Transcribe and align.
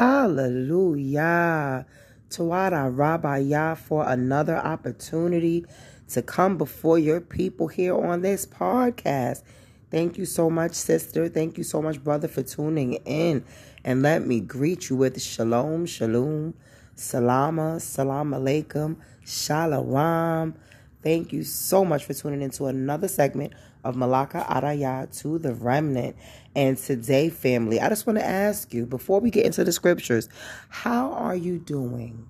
Hallelujah. 0.00 1.84
Tawada 2.30 2.90
Rabbiah 2.90 3.76
for 3.76 4.08
another 4.08 4.56
opportunity 4.56 5.66
to 6.08 6.22
come 6.22 6.56
before 6.56 6.98
your 6.98 7.20
people 7.20 7.68
here 7.68 7.94
on 7.94 8.22
this 8.22 8.46
podcast. 8.46 9.42
Thank 9.90 10.16
you 10.16 10.24
so 10.24 10.48
much, 10.48 10.72
sister. 10.72 11.28
Thank 11.28 11.58
you 11.58 11.64
so 11.64 11.82
much, 11.82 12.02
brother, 12.02 12.28
for 12.28 12.42
tuning 12.42 12.94
in. 13.04 13.44
And 13.84 14.00
let 14.00 14.26
me 14.26 14.40
greet 14.40 14.88
you 14.88 14.96
with 14.96 15.20
shalom, 15.20 15.84
shalom, 15.84 16.54
salama, 16.94 17.78
salam 17.78 18.30
alaikum, 18.30 18.96
shalom. 19.26 20.54
Thank 21.02 21.30
you 21.34 21.44
so 21.44 21.84
much 21.84 22.06
for 22.06 22.14
tuning 22.14 22.40
into 22.40 22.64
another 22.64 23.06
segment 23.06 23.52
of 23.84 23.96
Malaka 23.96 24.46
Araya 24.46 25.10
to 25.20 25.38
the 25.38 25.54
Remnant. 25.54 26.16
And 26.54 26.76
today, 26.76 27.30
family, 27.30 27.80
I 27.80 27.88
just 27.88 28.06
want 28.06 28.18
to 28.18 28.26
ask 28.26 28.74
you 28.74 28.86
before 28.86 29.20
we 29.20 29.30
get 29.30 29.46
into 29.46 29.64
the 29.64 29.72
scriptures, 29.72 30.28
how 30.68 31.12
are 31.12 31.36
you 31.36 31.58
doing? 31.58 32.28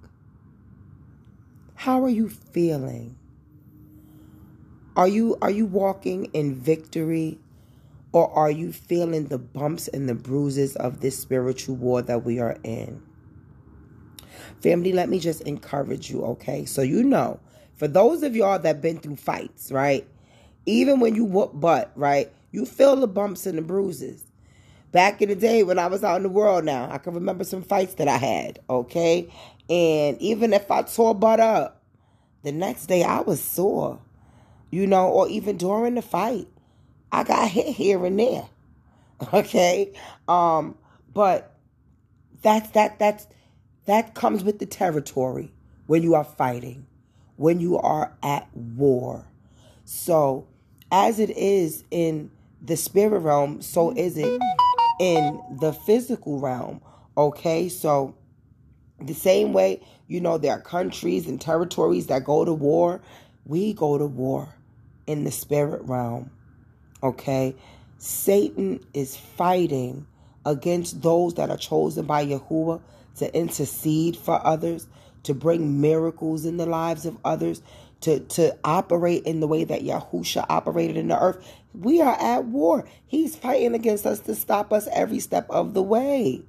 How 1.75 2.05
are 2.05 2.11
you 2.11 2.28
feeling? 2.28 3.16
Are 4.97 5.09
you 5.09 5.39
are 5.41 5.51
you 5.51 5.65
walking 5.65 6.27
in 6.34 6.55
victory 6.55 7.39
or 8.12 8.30
are 8.33 8.51
you 8.51 8.73
feeling 8.73 9.28
the 9.28 9.39
bumps 9.39 9.89
and 9.89 10.09
the 10.09 10.14
bruises 10.14 10.77
of 10.77 11.01
this 11.01 11.19
spiritual 11.19 11.77
war 11.77 12.03
that 12.03 12.25
we 12.25 12.39
are 12.39 12.59
in? 12.64 13.03
Family, 14.61 14.92
let 14.92 15.09
me 15.09 15.19
just 15.19 15.41
encourage 15.42 16.11
you, 16.11 16.23
okay? 16.23 16.67
So 16.67 16.83
you 16.83 17.03
know, 17.03 17.41
for 17.77 17.89
those 17.89 18.23
of 18.23 18.37
y'all 18.37 18.59
that 18.59 18.83
been 18.83 18.98
through 18.98 19.17
fights, 19.17 19.73
right? 19.73 20.06
Even 20.70 21.01
when 21.01 21.16
you 21.16 21.24
whoop 21.24 21.51
butt, 21.55 21.91
right? 21.97 22.33
You 22.52 22.65
feel 22.65 22.95
the 22.95 23.09
bumps 23.09 23.45
and 23.45 23.59
the 23.59 23.62
bruises. 23.62 24.24
Back 24.92 25.20
in 25.20 25.28
the 25.28 25.34
day 25.34 25.65
when 25.65 25.78
I 25.80 25.88
was 25.88 26.05
out 26.05 26.16
in 26.16 26.23
the 26.23 26.28
world 26.28 26.65
now, 26.65 26.88
I 26.91 26.98
can 26.98 27.15
remember 27.15 27.42
some 27.42 27.62
fights 27.62 27.95
that 27.95 28.06
I 28.06 28.16
had, 28.19 28.61
okay? 28.70 29.33
And 29.69 30.20
even 30.20 30.52
if 30.52 30.70
I 30.70 30.83
tore 30.83 31.14
butt 31.14 31.41
up, 31.41 31.83
the 32.45 32.53
next 32.53 32.86
day 32.86 33.03
I 33.03 33.20
was 33.20 33.42
sore, 33.42 34.00
you 34.70 34.86
know, 34.86 35.08
or 35.08 35.28
even 35.28 35.56
during 35.56 35.97
the 35.97 36.03
fight, 36.03 36.47
I 37.11 37.25
got 37.25 37.48
hit 37.48 37.75
here 37.75 38.05
and 38.06 38.19
there, 38.19 38.48
okay? 39.34 39.92
Um, 40.28 40.77
but 41.12 41.52
that's 42.42 42.70
that 42.70 42.98
that's 43.00 43.27
that 43.86 44.14
comes 44.14 44.45
with 44.45 44.61
the 44.61 44.67
territory 44.67 45.52
when 45.86 46.05
you 46.05 46.14
are 46.14 46.25
fighting, 46.25 46.86
when 47.36 47.58
you 47.58 47.77
are 47.77 48.17
at 48.23 48.48
war. 48.55 49.27
So, 49.84 50.47
as 50.91 51.19
it 51.19 51.30
is 51.30 51.84
in 51.91 52.30
the 52.62 52.77
spirit 52.77 53.20
realm, 53.20 53.62
so 53.62 53.91
is 53.91 54.16
it 54.16 54.41
in 55.00 55.41
the 55.60 55.72
physical 55.72 56.38
realm. 56.38 56.80
Okay, 57.16 57.69
so 57.69 58.14
the 59.00 59.14
same 59.14 59.52
way, 59.52 59.80
you 60.08 60.20
know, 60.20 60.38
there 60.38 60.52
are 60.52 60.61
countries 60.61 61.27
and 61.27 61.41
territories 61.41 62.06
that 62.08 62.24
go 62.24 62.44
to 62.44 62.52
war, 62.52 63.00
we 63.46 63.72
go 63.72 63.98
to 63.98 64.06
war 64.06 64.55
in 65.06 65.24
the 65.24 65.30
spirit 65.30 65.83
realm. 65.84 66.30
Okay, 67.02 67.56
Satan 67.98 68.84
is 68.92 69.16
fighting 69.16 70.06
against 70.44 71.02
those 71.02 71.34
that 71.34 71.50
are 71.50 71.56
chosen 71.56 72.06
by 72.06 72.24
Yahuwah 72.24 72.80
to 73.16 73.34
intercede 73.34 74.16
for 74.16 74.44
others, 74.46 74.86
to 75.22 75.34
bring 75.34 75.80
miracles 75.80 76.44
in 76.44 76.56
the 76.56 76.66
lives 76.66 77.06
of 77.06 77.16
others, 77.24 77.62
to, 78.03 78.20
to 78.20 78.56
operate 78.65 79.25
in 79.25 79.41
the 79.41 79.47
way 79.47 79.65
that 79.65 79.83
Yahusha 79.83 80.47
operated 80.48 80.97
in 80.97 81.09
the 81.09 81.20
earth. 81.20 81.45
We 81.75 82.01
are 82.01 82.19
at 82.20 82.47
war. 82.47 82.87
He's 83.07 83.37
fighting 83.37 83.75
against 83.75 84.07
us 84.07 84.20
to 84.20 84.34
stop 84.34 84.73
us 84.73 84.89
every 84.92 85.20
step 85.20 85.47
of 85.51 85.75
the 85.75 85.83
way. 85.83 86.42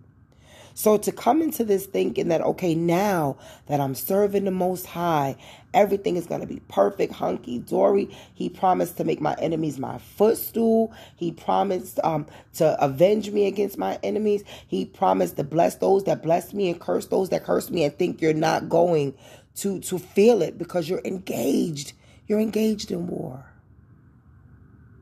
So 0.73 0.97
to 0.97 1.11
come 1.11 1.41
into 1.41 1.63
this 1.63 1.85
thinking 1.85 2.29
that, 2.29 2.41
okay, 2.41 2.75
now 2.75 3.37
that 3.67 3.79
I'm 3.81 3.95
serving 3.95 4.45
the 4.45 4.51
Most 4.51 4.85
High, 4.85 5.35
everything 5.73 6.15
is 6.15 6.25
going 6.25 6.41
to 6.41 6.47
be 6.47 6.61
perfect, 6.69 7.13
hunky 7.13 7.59
dory. 7.59 8.09
He 8.33 8.49
promised 8.49 8.97
to 8.97 9.03
make 9.03 9.21
my 9.21 9.35
enemies 9.35 9.77
my 9.77 9.97
footstool. 9.97 10.93
He 11.15 11.31
promised 11.31 11.99
um, 12.03 12.25
to 12.53 12.81
avenge 12.83 13.31
me 13.31 13.47
against 13.47 13.77
my 13.77 13.99
enemies. 14.01 14.43
He 14.67 14.85
promised 14.85 15.35
to 15.37 15.43
bless 15.43 15.75
those 15.75 16.05
that 16.05 16.23
bless 16.23 16.53
me 16.53 16.69
and 16.69 16.79
curse 16.79 17.07
those 17.07 17.29
that 17.29 17.43
curse 17.43 17.69
me 17.69 17.83
and 17.83 17.97
think 17.97 18.21
you're 18.21 18.33
not 18.33 18.69
going 18.69 19.13
to 19.55 19.79
to 19.81 19.99
feel 19.99 20.41
it 20.41 20.57
because 20.57 20.89
you're 20.89 21.01
engaged. 21.05 21.93
You're 22.27 22.39
engaged 22.39 22.91
in 22.91 23.07
war. 23.07 23.45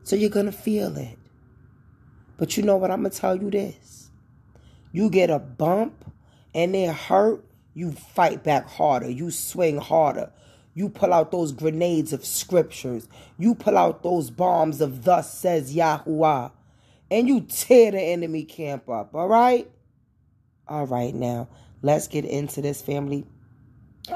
So 0.02 0.16
you're 0.16 0.30
going 0.30 0.46
to 0.46 0.52
feel 0.52 0.96
it. 0.96 1.18
But 2.36 2.56
you 2.56 2.62
know 2.62 2.76
what? 2.76 2.90
I'm 2.90 3.02
going 3.02 3.12
to 3.12 3.16
tell 3.16 3.36
you 3.36 3.50
this. 3.50 4.10
You 4.92 5.10
get 5.10 5.30
a 5.30 5.38
bump 5.38 6.04
and 6.54 6.74
it 6.74 6.92
hurt, 6.92 7.44
you 7.74 7.92
fight 7.92 8.42
back 8.42 8.68
harder. 8.68 9.08
You 9.10 9.30
swing 9.30 9.78
harder. 9.78 10.32
You 10.74 10.88
pull 10.88 11.12
out 11.12 11.30
those 11.30 11.52
grenades 11.52 12.12
of 12.12 12.24
scriptures. 12.24 13.08
You 13.38 13.54
pull 13.54 13.76
out 13.76 14.02
those 14.02 14.30
bombs 14.30 14.80
of 14.80 15.04
thus 15.04 15.32
says 15.38 15.74
Yahuwah. 15.74 16.52
And 17.10 17.28
you 17.28 17.42
tear 17.42 17.92
the 17.92 18.00
enemy 18.00 18.44
camp 18.44 18.88
up. 18.88 19.14
All 19.14 19.28
right? 19.28 19.70
All 20.66 20.86
right, 20.86 21.14
now 21.14 21.48
let's 21.82 22.08
get 22.08 22.24
into 22.24 22.62
this, 22.62 22.80
family. 22.80 23.26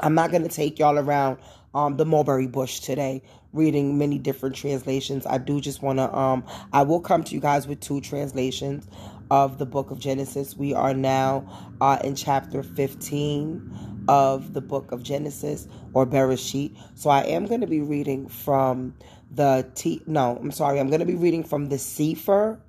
I'm 0.01 0.15
not 0.15 0.31
going 0.31 0.43
to 0.43 0.49
take 0.49 0.79
y'all 0.79 0.97
around 0.97 1.37
um, 1.73 1.97
the 1.97 2.05
mulberry 2.05 2.47
bush 2.47 2.79
today, 2.79 3.21
reading 3.51 3.97
many 3.97 4.17
different 4.17 4.55
translations. 4.55 5.25
I 5.25 5.37
do 5.37 5.59
just 5.59 5.81
want 5.81 5.99
to, 5.99 6.15
um, 6.15 6.45
I 6.71 6.83
will 6.83 7.01
come 7.01 7.23
to 7.25 7.33
you 7.33 7.41
guys 7.41 7.67
with 7.67 7.81
two 7.81 8.01
translations 8.01 8.87
of 9.29 9.57
the 9.57 9.65
book 9.65 9.91
of 9.91 9.99
Genesis. 9.99 10.55
We 10.55 10.73
are 10.73 10.93
now 10.93 11.75
uh, 11.81 11.99
in 12.03 12.15
chapter 12.15 12.63
15 12.63 14.05
of 14.07 14.53
the 14.53 14.61
book 14.61 14.91
of 14.91 15.03
Genesis 15.03 15.67
or 15.93 16.05
Bereshit. 16.05 16.77
So 16.95 17.09
I 17.09 17.21
am 17.23 17.45
going 17.45 17.61
to 17.61 17.67
be 17.67 17.81
reading 17.81 18.29
from 18.29 18.95
the 19.31 19.69
T, 19.75 20.01
no, 20.07 20.37
I'm 20.37 20.51
sorry, 20.51 20.79
I'm 20.79 20.87
going 20.87 20.99
to 21.01 21.05
be 21.05 21.15
reading 21.15 21.43
from 21.43 21.67
the 21.67 21.77
Sefer, 21.77 22.61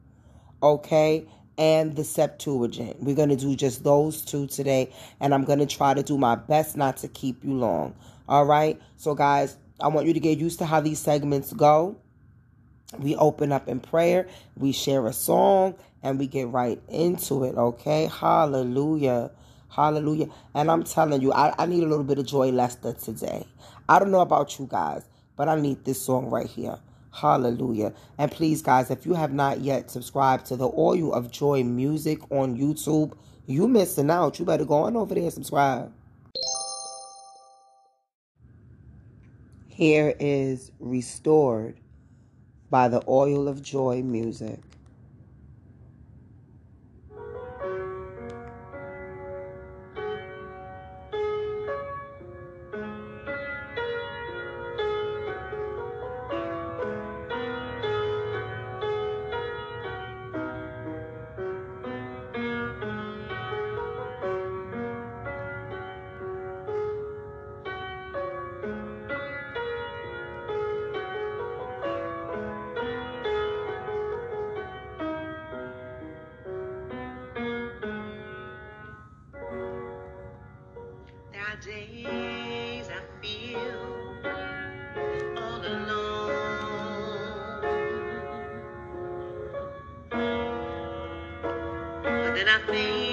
okay? 0.63 1.29
And 1.59 1.97
the 1.97 2.05
Septuagint. 2.05 3.03
We're 3.03 3.17
going 3.17 3.31
to 3.31 3.37
do 3.37 3.57
just 3.57 3.85
those 3.85 4.23
two 4.23 4.47
today, 4.47 4.93
and 5.21 5.35
I'm 5.35 5.45
going 5.45 5.59
to 5.59 5.67
try 5.67 5.95
to 5.95 6.03
do 6.03 6.19
my 6.19 6.35
best 6.35 6.77
not 6.77 6.99
to 6.99 7.09
keep 7.09 7.45
you 7.45 7.55
long. 7.55 7.95
All 8.29 8.45
right? 8.45 8.81
So, 8.97 9.15
guys, 9.15 9.57
I 9.81 9.89
want 9.89 10.07
you 10.07 10.15
to 10.15 10.21
get 10.21 10.39
used 10.39 10.59
to 10.61 10.67
how 10.67 10.81
these 10.81 10.99
segments 10.99 11.53
go. 11.53 11.97
We 12.99 13.17
open 13.17 13.53
up 13.53 13.69
in 13.69 13.81
prayer, 13.81 14.29
we 14.57 14.73
share 14.73 15.07
a 15.07 15.13
song, 15.13 15.75
and 16.03 16.19
we 16.19 16.27
get 16.29 16.49
right 16.49 16.81
into 16.89 17.45
it, 17.45 17.57
okay? 17.57 18.07
Hallelujah. 18.07 19.33
Hallelujah. 19.69 20.29
And 20.55 20.71
I'm 20.71 20.85
telling 20.85 21.21
you, 21.21 21.33
I, 21.33 21.53
I 21.59 21.67
need 21.67 21.83
a 21.83 21.87
little 21.87 22.05
bit 22.05 22.19
of 22.19 22.27
Joy 22.27 22.51
Lester 22.51 22.93
today. 22.93 23.47
I 23.89 23.99
don't 23.99 24.11
know 24.11 24.21
about 24.21 24.59
you 24.59 24.67
guys, 24.71 25.03
but 25.37 25.49
I 25.49 25.61
need 25.61 25.85
this 25.85 26.01
song 26.01 26.27
right 26.31 26.47
here. 26.47 26.79
Hallelujah. 27.17 27.95
And 28.19 28.31
please, 28.31 28.61
guys, 28.61 28.91
if 28.91 29.07
you 29.07 29.15
have 29.15 29.33
not 29.33 29.61
yet 29.61 29.91
subscribed 29.91 30.45
to 30.47 30.57
the 30.57 30.69
Oil 30.77 31.15
of 31.15 31.31
Joy 31.31 31.65
music 31.65 32.21
on 32.31 32.59
YouTube, 32.59 33.17
you 33.47 33.67
missing 33.67 34.11
out. 34.11 34.39
You 34.39 34.45
better 34.45 34.67
go 34.67 34.75
on 34.75 34.97
over 34.97 35.15
there 35.15 35.25
and 35.25 35.33
subscribe. 35.33 35.93
Here 39.67 40.15
is 40.21 40.73
Restored 40.79 41.81
by 42.69 42.89
the 42.89 43.03
Oil 43.09 43.49
of 43.49 43.63
Joy 43.63 44.03
music. 44.03 44.61
I 92.49 92.59
think 92.71 93.06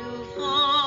you 0.00 0.24
for 0.34 0.79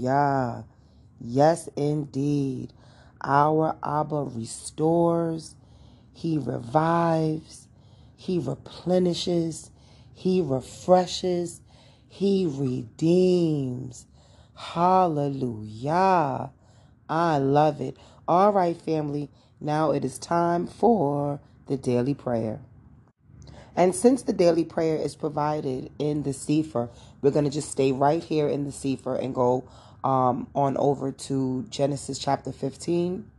Hallelujah. 0.00 0.64
Yes, 1.20 1.68
indeed. 1.76 2.72
Our 3.22 3.76
Abba 3.82 4.30
restores, 4.34 5.54
He 6.14 6.38
revives, 6.38 7.68
He 8.16 8.38
replenishes, 8.38 9.70
He 10.14 10.40
refreshes, 10.40 11.60
He 12.08 12.46
redeems. 12.46 14.06
Hallelujah. 14.54 16.50
I 17.08 17.38
love 17.38 17.80
it. 17.80 17.96
All 18.26 18.52
right, 18.52 18.76
family. 18.80 19.28
Now 19.60 19.90
it 19.92 20.04
is 20.04 20.18
time 20.18 20.66
for 20.66 21.40
the 21.66 21.76
daily 21.76 22.14
prayer. 22.14 22.60
And 23.76 23.94
since 23.94 24.22
the 24.22 24.32
daily 24.32 24.64
prayer 24.64 24.96
is 24.96 25.14
provided 25.16 25.90
in 25.98 26.22
the 26.22 26.32
Sefer, 26.32 26.90
we're 27.22 27.30
going 27.30 27.44
to 27.44 27.50
just 27.50 27.70
stay 27.70 27.92
right 27.92 28.22
here 28.22 28.48
in 28.48 28.64
the 28.64 28.72
Sefer 28.72 29.16
and 29.16 29.34
go 29.34 29.64
um, 30.04 30.48
on 30.54 30.76
over 30.76 31.12
to 31.12 31.66
Genesis 31.70 32.18
chapter 32.18 32.52
15 32.52 33.30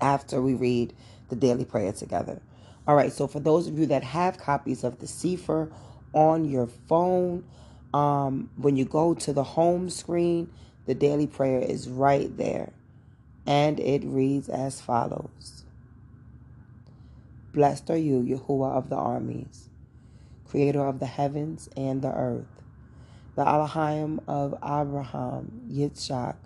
after 0.00 0.40
we 0.42 0.54
read 0.54 0.92
the 1.28 1.36
daily 1.36 1.64
prayer 1.64 1.92
together. 1.92 2.40
All 2.86 2.94
right, 2.94 3.12
so 3.12 3.26
for 3.26 3.40
those 3.40 3.66
of 3.66 3.78
you 3.78 3.86
that 3.86 4.02
have 4.04 4.38
copies 4.38 4.84
of 4.84 4.98
the 4.98 5.06
Sefer 5.06 5.72
on 6.12 6.44
your 6.44 6.66
phone, 6.66 7.44
um, 7.94 8.50
when 8.56 8.76
you 8.76 8.84
go 8.84 9.14
to 9.14 9.32
the 9.32 9.44
home 9.44 9.88
screen, 9.88 10.50
the 10.86 10.94
daily 10.94 11.26
prayer 11.26 11.60
is 11.60 11.88
right 11.88 12.36
there. 12.36 12.72
And 13.46 13.80
it 13.80 14.02
reads 14.04 14.48
as 14.48 14.80
follows. 14.80 15.64
Blessed 17.52 17.90
are 17.90 17.96
you, 17.96 18.20
Yahuwah 18.20 18.72
of 18.72 18.90
the 18.90 18.96
armies, 18.96 19.68
creator 20.48 20.84
of 20.84 20.98
the 20.98 21.06
heavens 21.06 21.68
and 21.76 22.02
the 22.02 22.12
earth, 22.12 22.53
the 23.36 23.46
Elohim 23.46 24.20
of 24.28 24.54
Abraham, 24.62 25.62
Yitzchak, 25.68 26.36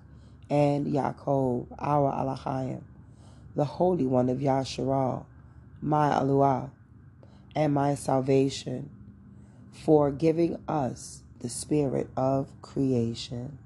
and 0.48 0.86
Yaakov, 0.86 1.66
our 1.78 2.14
Elohim, 2.14 2.84
the 3.54 3.64
Holy 3.64 4.06
One 4.06 4.30
of 4.30 4.38
Yasharal, 4.38 5.26
my 5.82 6.10
Aluah, 6.10 6.70
and 7.54 7.74
my 7.74 7.94
salvation, 7.94 8.88
for 9.70 10.10
giving 10.10 10.58
us 10.66 11.22
the 11.40 11.48
spirit 11.48 12.08
of 12.16 12.48
creation. 12.62 13.58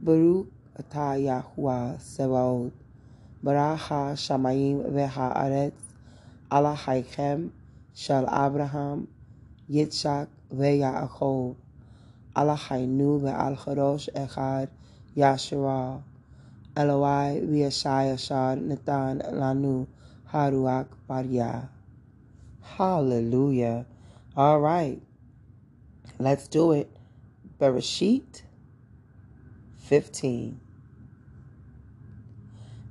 Baruch 0.00 0.48
atah 0.80 1.20
Yahuwah 1.20 2.00
Sebaot, 2.00 2.72
Baraha 3.44 4.14
Shamayim 4.16 4.90
v'haaretz, 4.90 5.72
Alahaychem 6.50 7.50
shel 7.94 8.24
Abraham, 8.24 9.08
Yitzchak 10.52 11.08
v'Yaakov, 11.18 11.56
Alahaynu 12.36 13.20
v'al 13.20 13.56
Charosh 13.58 14.08
Echad 14.14 14.68
Yasharal, 15.16 16.02
Eloi 16.76 17.40
v'Yashai 17.42 18.12
Yashar 18.12 18.60
Natan 18.60 19.20
Lanu 19.32 19.86
Haruach 20.32 20.88
Baryah. 21.08 21.68
Hallelujah. 22.62 23.86
All 24.36 24.60
right. 24.60 25.00
Let's 26.18 26.48
do 26.48 26.72
it. 26.72 26.88
Bereshit 27.60 28.42
15. 29.84 30.60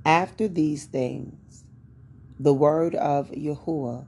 After 0.04 0.48
these 0.48 0.86
things, 0.86 1.64
the 2.38 2.52
word 2.52 2.94
of 2.94 3.30
Yahuwah 3.30 4.04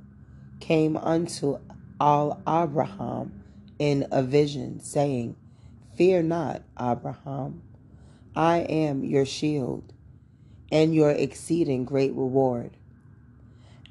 came 0.61 0.97
unto 0.97 1.59
all 2.01 2.41
Abraham 2.49 3.44
in 3.79 4.07
a 4.11 4.23
vision, 4.23 4.81
saying, 4.81 5.37
Fear 5.97 6.25
not, 6.25 6.63
Abraham, 6.81 7.63
I 8.35 8.59
am 8.59 9.05
your 9.05 9.25
shield 9.25 9.93
and 10.73 10.95
your 10.95 11.11
exceeding 11.11 11.85
great 11.85 12.13
reward. 12.15 12.73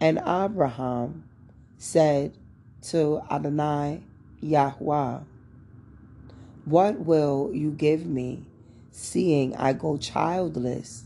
And 0.01 0.19
Abraham 0.19 1.29
said 1.77 2.37
to 2.89 3.21
Adonai 3.31 4.03
Yahweh, 4.41 5.19
What 6.65 6.99
will 6.99 7.51
you 7.53 7.71
give 7.71 8.05
me, 8.05 8.45
seeing 8.91 9.55
I 9.55 9.73
go 9.73 9.97
childless, 9.97 11.05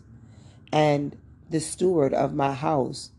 and 0.72 1.16
the 1.50 1.60
steward 1.60 2.14
of 2.14 2.34
my 2.34 2.54
house 2.54 3.12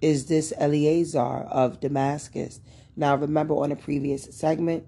is 0.00 0.26
this 0.26 0.52
Eleazar 0.56 1.20
of 1.50 1.80
Damascus? 1.80 2.60
Now, 2.96 3.16
remember 3.16 3.54
on 3.54 3.70
a 3.70 3.76
previous 3.76 4.24
segment, 4.34 4.86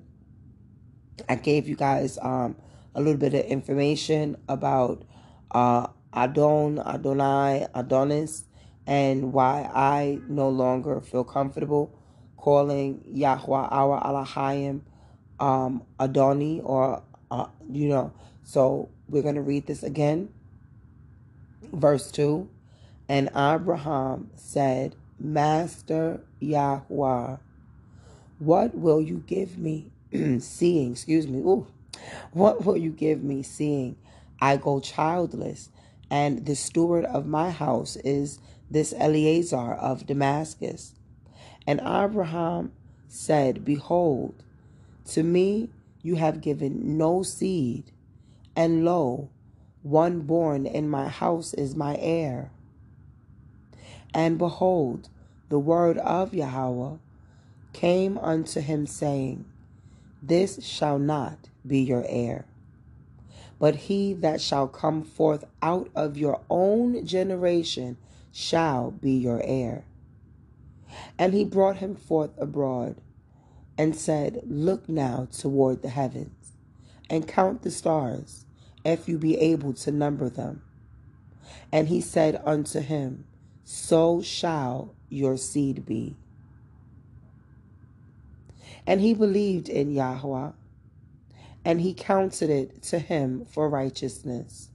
I 1.28 1.36
gave 1.36 1.68
you 1.68 1.76
guys 1.76 2.18
um, 2.20 2.56
a 2.94 3.00
little 3.00 3.18
bit 3.18 3.34
of 3.34 3.44
information 3.44 4.36
about 4.48 5.02
uh, 5.50 5.88
Adon, 6.12 6.78
Adonai, 6.78 7.66
Adonis, 7.74 8.44
and 8.86 9.32
why 9.32 9.70
I 9.72 10.18
no 10.28 10.48
longer 10.48 11.00
feel 11.00 11.24
comfortable 11.24 11.94
calling 12.36 13.02
Yahweh 13.06 13.68
our 13.70 14.04
Elohim 14.04 14.84
um, 15.38 15.82
Adoni 15.98 16.60
or, 16.64 17.02
uh, 17.30 17.46
you 17.70 17.88
know. 17.88 18.12
So 18.42 18.88
we're 19.08 19.22
going 19.22 19.36
to 19.36 19.42
read 19.42 19.66
this 19.66 19.82
again. 19.82 20.30
Verse 21.72 22.10
2 22.10 22.48
And 23.08 23.28
Abraham 23.28 24.30
said, 24.34 24.96
Master 25.18 26.22
Yahweh, 26.40 27.36
what 28.38 28.74
will 28.74 29.00
you 29.00 29.22
give 29.26 29.58
me, 29.58 29.92
seeing, 30.40 30.92
excuse 30.92 31.26
me, 31.26 31.38
ooh, 31.40 31.66
what 32.32 32.64
will 32.64 32.76
you 32.76 32.90
give 32.90 33.22
me, 33.22 33.42
seeing 33.42 33.96
I 34.40 34.56
go 34.56 34.80
childless, 34.80 35.70
and 36.10 36.44
the 36.46 36.56
steward 36.56 37.04
of 37.04 37.26
my 37.26 37.50
house 37.50 37.96
is 37.96 38.38
this 38.70 38.92
Eleazar 38.96 39.74
of 39.74 40.06
Damascus? 40.06 40.94
And 41.66 41.80
Abraham 41.80 42.72
said, 43.08 43.64
Behold, 43.64 44.42
to 45.06 45.22
me 45.22 45.70
you 46.02 46.16
have 46.16 46.40
given 46.40 46.96
no 46.96 47.22
seed, 47.22 47.92
and 48.56 48.84
lo, 48.84 49.30
one 49.82 50.20
born 50.20 50.66
in 50.66 50.88
my 50.88 51.08
house 51.08 51.54
is 51.54 51.74
my 51.74 51.96
heir. 51.98 52.50
And 54.12 54.38
behold, 54.38 55.08
the 55.48 55.58
word 55.58 55.98
of 55.98 56.34
Yahweh 56.34 56.96
came 57.72 58.18
unto 58.18 58.60
him, 58.60 58.86
saying, 58.86 59.44
This 60.22 60.64
shall 60.64 60.98
not 60.98 61.48
be 61.66 61.80
your 61.80 62.04
heir, 62.06 62.46
but 63.58 63.74
he 63.76 64.12
that 64.14 64.40
shall 64.40 64.68
come 64.68 65.02
forth 65.02 65.44
out 65.62 65.90
of 65.94 66.16
your 66.16 66.40
own 66.50 67.06
generation 67.06 67.96
shall 68.32 68.90
be 68.90 69.12
your 69.12 69.40
heir. 69.44 69.84
And 71.18 71.32
he 71.32 71.44
brought 71.44 71.76
him 71.76 71.94
forth 71.94 72.30
abroad 72.38 72.96
and 73.78 73.96
said, 73.96 74.42
Look 74.46 74.88
now 74.88 75.28
toward 75.30 75.82
the 75.82 75.88
heavens 75.88 76.52
and 77.08 77.26
count 77.26 77.62
the 77.62 77.70
stars, 77.70 78.44
if 78.84 79.08
you 79.08 79.18
be 79.18 79.36
able 79.38 79.72
to 79.74 79.90
number 79.90 80.28
them. 80.28 80.62
And 81.72 81.88
he 81.88 82.00
said 82.00 82.40
unto 82.44 82.80
him, 82.80 83.24
So 83.64 84.22
shall 84.22 84.94
your 85.08 85.36
seed 85.36 85.84
be. 85.86 86.16
And 88.90 89.00
he 89.00 89.14
believed 89.14 89.68
in 89.68 89.92
Yahweh, 89.92 90.50
and 91.64 91.80
he 91.80 91.94
counted 91.94 92.50
it 92.50 92.82
to 92.82 92.98
him 92.98 93.44
for 93.44 93.68
righteousness. 93.70 94.70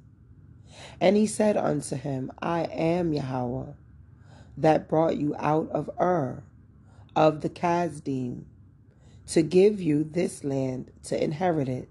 And 1.02 1.18
he 1.18 1.28
said 1.28 1.58
unto 1.58 1.98
him, 1.98 2.32
I 2.42 2.62
am 2.62 3.12
Yahweh, 3.12 3.74
that 4.56 4.88
brought 4.88 5.18
you 5.18 5.36
out 5.38 5.70
of 5.72 5.90
Ur, 6.00 6.44
of 7.14 7.42
the 7.42 7.50
Kasdim, 7.50 8.46
to 9.28 9.42
give 9.42 9.82
you 9.82 10.06
this 10.06 10.46
land 10.46 10.92
to 11.04 11.22
inherit 11.22 11.68
it. 11.68 11.90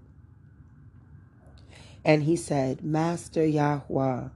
And 2.03 2.23
he 2.23 2.35
said, 2.35 2.83
Master 2.83 3.45
Yahweh, 3.45 4.29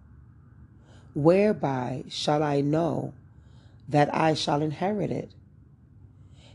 whereby 1.15 2.03
shall 2.08 2.43
I 2.43 2.62
know 2.62 3.15
that 3.88 4.13
I 4.13 4.36
shall 4.36 4.62
inherit 4.62 5.10
it? 5.10 5.31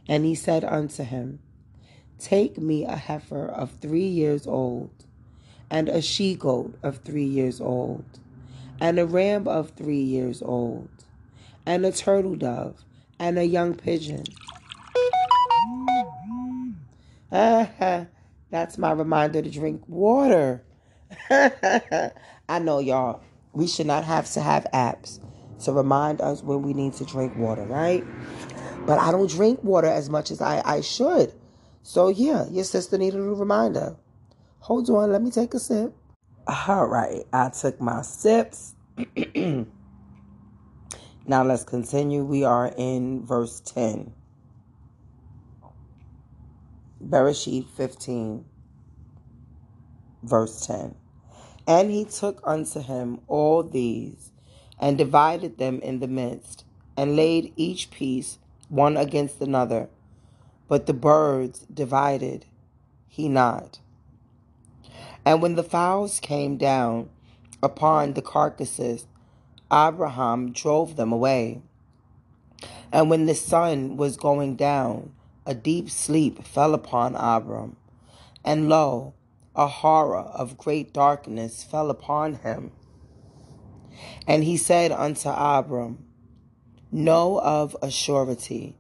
And 0.09 0.25
he 0.25 0.35
said 0.35 0.65
unto 0.65 1.03
him, 1.03 1.41
Take 2.19 2.59
me 2.59 2.85
a 2.85 2.97
heifer 2.97 3.47
of 3.47 3.73
three 3.81 4.07
years 4.07 4.47
old, 4.47 4.91
and 5.71 5.89
a 5.89 6.01
she 6.01 6.35
goat 6.35 6.75
of 6.83 6.99
three 6.99 7.25
years 7.25 7.61
old, 7.61 8.05
and 8.81 8.99
a 8.99 9.07
ram 9.07 9.49
of 9.49 9.71
three 9.71 10.03
years 10.03 10.43
old, 10.43 10.89
and 11.67 11.85
a 11.85 11.93
turtle 11.93 12.37
dove, 12.37 12.85
and 13.19 13.39
a 13.39 13.45
young 13.45 13.75
pigeon. 13.75 14.25
That's 17.31 18.79
my 18.79 18.93
reminder 18.93 19.43
to 19.43 19.51
drink 19.51 19.83
water. 19.89 20.63
I 21.31 22.59
know, 22.61 22.79
y'all, 22.79 23.21
we 23.53 23.67
should 23.67 23.87
not 23.87 24.05
have 24.05 24.31
to 24.33 24.41
have 24.41 24.67
apps 24.73 25.19
to 25.65 25.73
remind 25.73 26.21
us 26.21 26.43
when 26.43 26.63
we 26.63 26.75
need 26.75 26.93
to 26.95 27.05
drink 27.05 27.37
water, 27.37 27.65
right? 27.65 28.05
But 28.87 28.99
I 28.99 29.11
don't 29.13 29.31
drink 29.31 29.65
water 29.65 29.87
as 29.87 30.11
much 30.11 30.31
as 30.31 30.41
I, 30.43 30.61
I 30.65 30.81
should. 30.83 31.33
So, 31.83 32.09
yeah, 32.09 32.47
your 32.51 32.65
sister 32.65 32.99
needed 32.99 33.21
a 33.21 33.23
reminder. 33.23 33.97
Hold 34.61 34.91
on, 34.91 35.13
let 35.13 35.23
me 35.23 35.31
take 35.31 35.55
a 35.55 35.59
sip. 35.59 35.95
All 36.47 36.87
right, 36.87 37.25
I 37.33 37.49
took 37.49 37.81
my 37.81 38.03
sips. 38.03 38.75
now 39.35 39.67
let's 41.27 41.65
continue. 41.65 42.25
We 42.25 42.45
are 42.45 42.73
in 42.77 43.25
verse 43.25 43.61
10. 43.61 44.13
Bereshit 47.03 47.67
15, 47.69 48.45
verse 50.23 50.67
10. 50.67 50.95
And 51.67 51.91
he 51.91 52.05
took 52.05 52.41
unto 52.45 52.81
him 52.81 53.21
all 53.29 53.63
these, 53.63 54.31
and 54.79 54.99
divided 54.99 55.57
them 55.57 55.81
in 55.81 56.01
the 56.01 56.09
midst, 56.09 56.65
and 56.97 57.17
laid 57.17 57.53
each 57.57 57.91
piece 57.91 58.39
one 58.69 58.97
against 58.97 59.41
another. 59.41 59.89
But 60.69 60.87
the 60.87 60.95
birds 60.95 61.67
divided 61.73 62.47
he 63.07 63.29
not. 63.29 63.79
And 65.25 65.41
when 65.41 65.55
the 65.55 65.63
fowls 65.63 66.21
came 66.21 66.57
down 66.57 67.09
upon 67.63 68.15
the 68.15 68.23
carcasses, 68.23 69.07
Abraham 69.73 70.53
drove 70.53 70.97
them 70.97 71.13
away. 71.13 71.63
And 72.93 73.11
when 73.11 73.27
the 73.27 73.35
sun 73.35 73.97
was 73.97 74.17
going 74.17 74.57
down, 74.57 75.13
a 75.47 75.55
deep 75.55 75.91
sleep 75.91 76.45
fell 76.45 76.75
upon 76.75 77.17
Abram, 77.17 77.77
and 78.45 78.69
lo, 78.69 79.15
a 79.55 79.67
horror 79.67 80.19
of 80.19 80.59
great 80.59 80.93
darkness 80.93 81.63
fell 81.63 81.91
upon 81.91 82.37
him. 82.37 82.73
And 84.27 84.45
he 84.45 84.57
said 84.57 84.91
unto 84.91 85.29
Abram, 85.29 86.05
Know 86.95 87.41
of 87.41 87.77
a 87.83 87.91
surety 87.91 88.77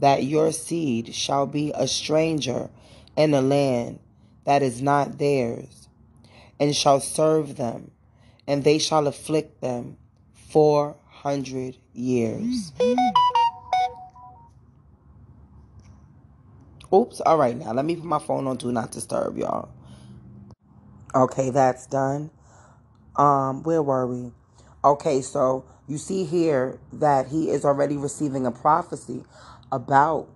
that 0.00 0.24
your 0.24 0.50
seed 0.50 1.14
shall 1.14 1.46
be 1.46 1.72
a 1.74 1.86
stranger 1.86 2.70
in 3.16 3.34
a 3.34 3.42
land 3.42 3.98
that 4.46 4.62
is 4.62 4.80
not 4.80 5.18
theirs, 5.18 5.86
and 6.58 6.74
shall 6.74 7.00
serve 7.00 7.56
them, 7.56 7.90
and 8.46 8.64
they 8.64 8.78
shall 8.78 9.06
afflict 9.06 9.60
them 9.60 9.98
four 10.32 10.96
hundred 11.06 11.76
years. 11.92 12.72
Oops, 16.90 17.20
all 17.20 17.36
right 17.36 17.58
now. 17.58 17.74
Let 17.74 17.84
me 17.84 17.96
put 17.96 18.06
my 18.06 18.20
phone 18.20 18.46
on 18.46 18.56
do 18.56 18.72
not 18.72 18.90
disturb, 18.90 19.36
y'all. 19.36 19.68
Okay, 21.14 21.50
that's 21.50 21.86
done. 21.86 22.30
Um, 23.16 23.62
where 23.64 23.82
were 23.82 24.06
we? 24.06 24.32
Okay, 24.84 25.20
so 25.20 25.66
you 25.86 25.98
see 25.98 26.24
here 26.24 26.78
that 26.92 27.28
he 27.28 27.50
is 27.50 27.64
already 27.64 27.96
receiving 27.98 28.46
a 28.46 28.50
prophecy 28.50 29.24
about 29.70 30.28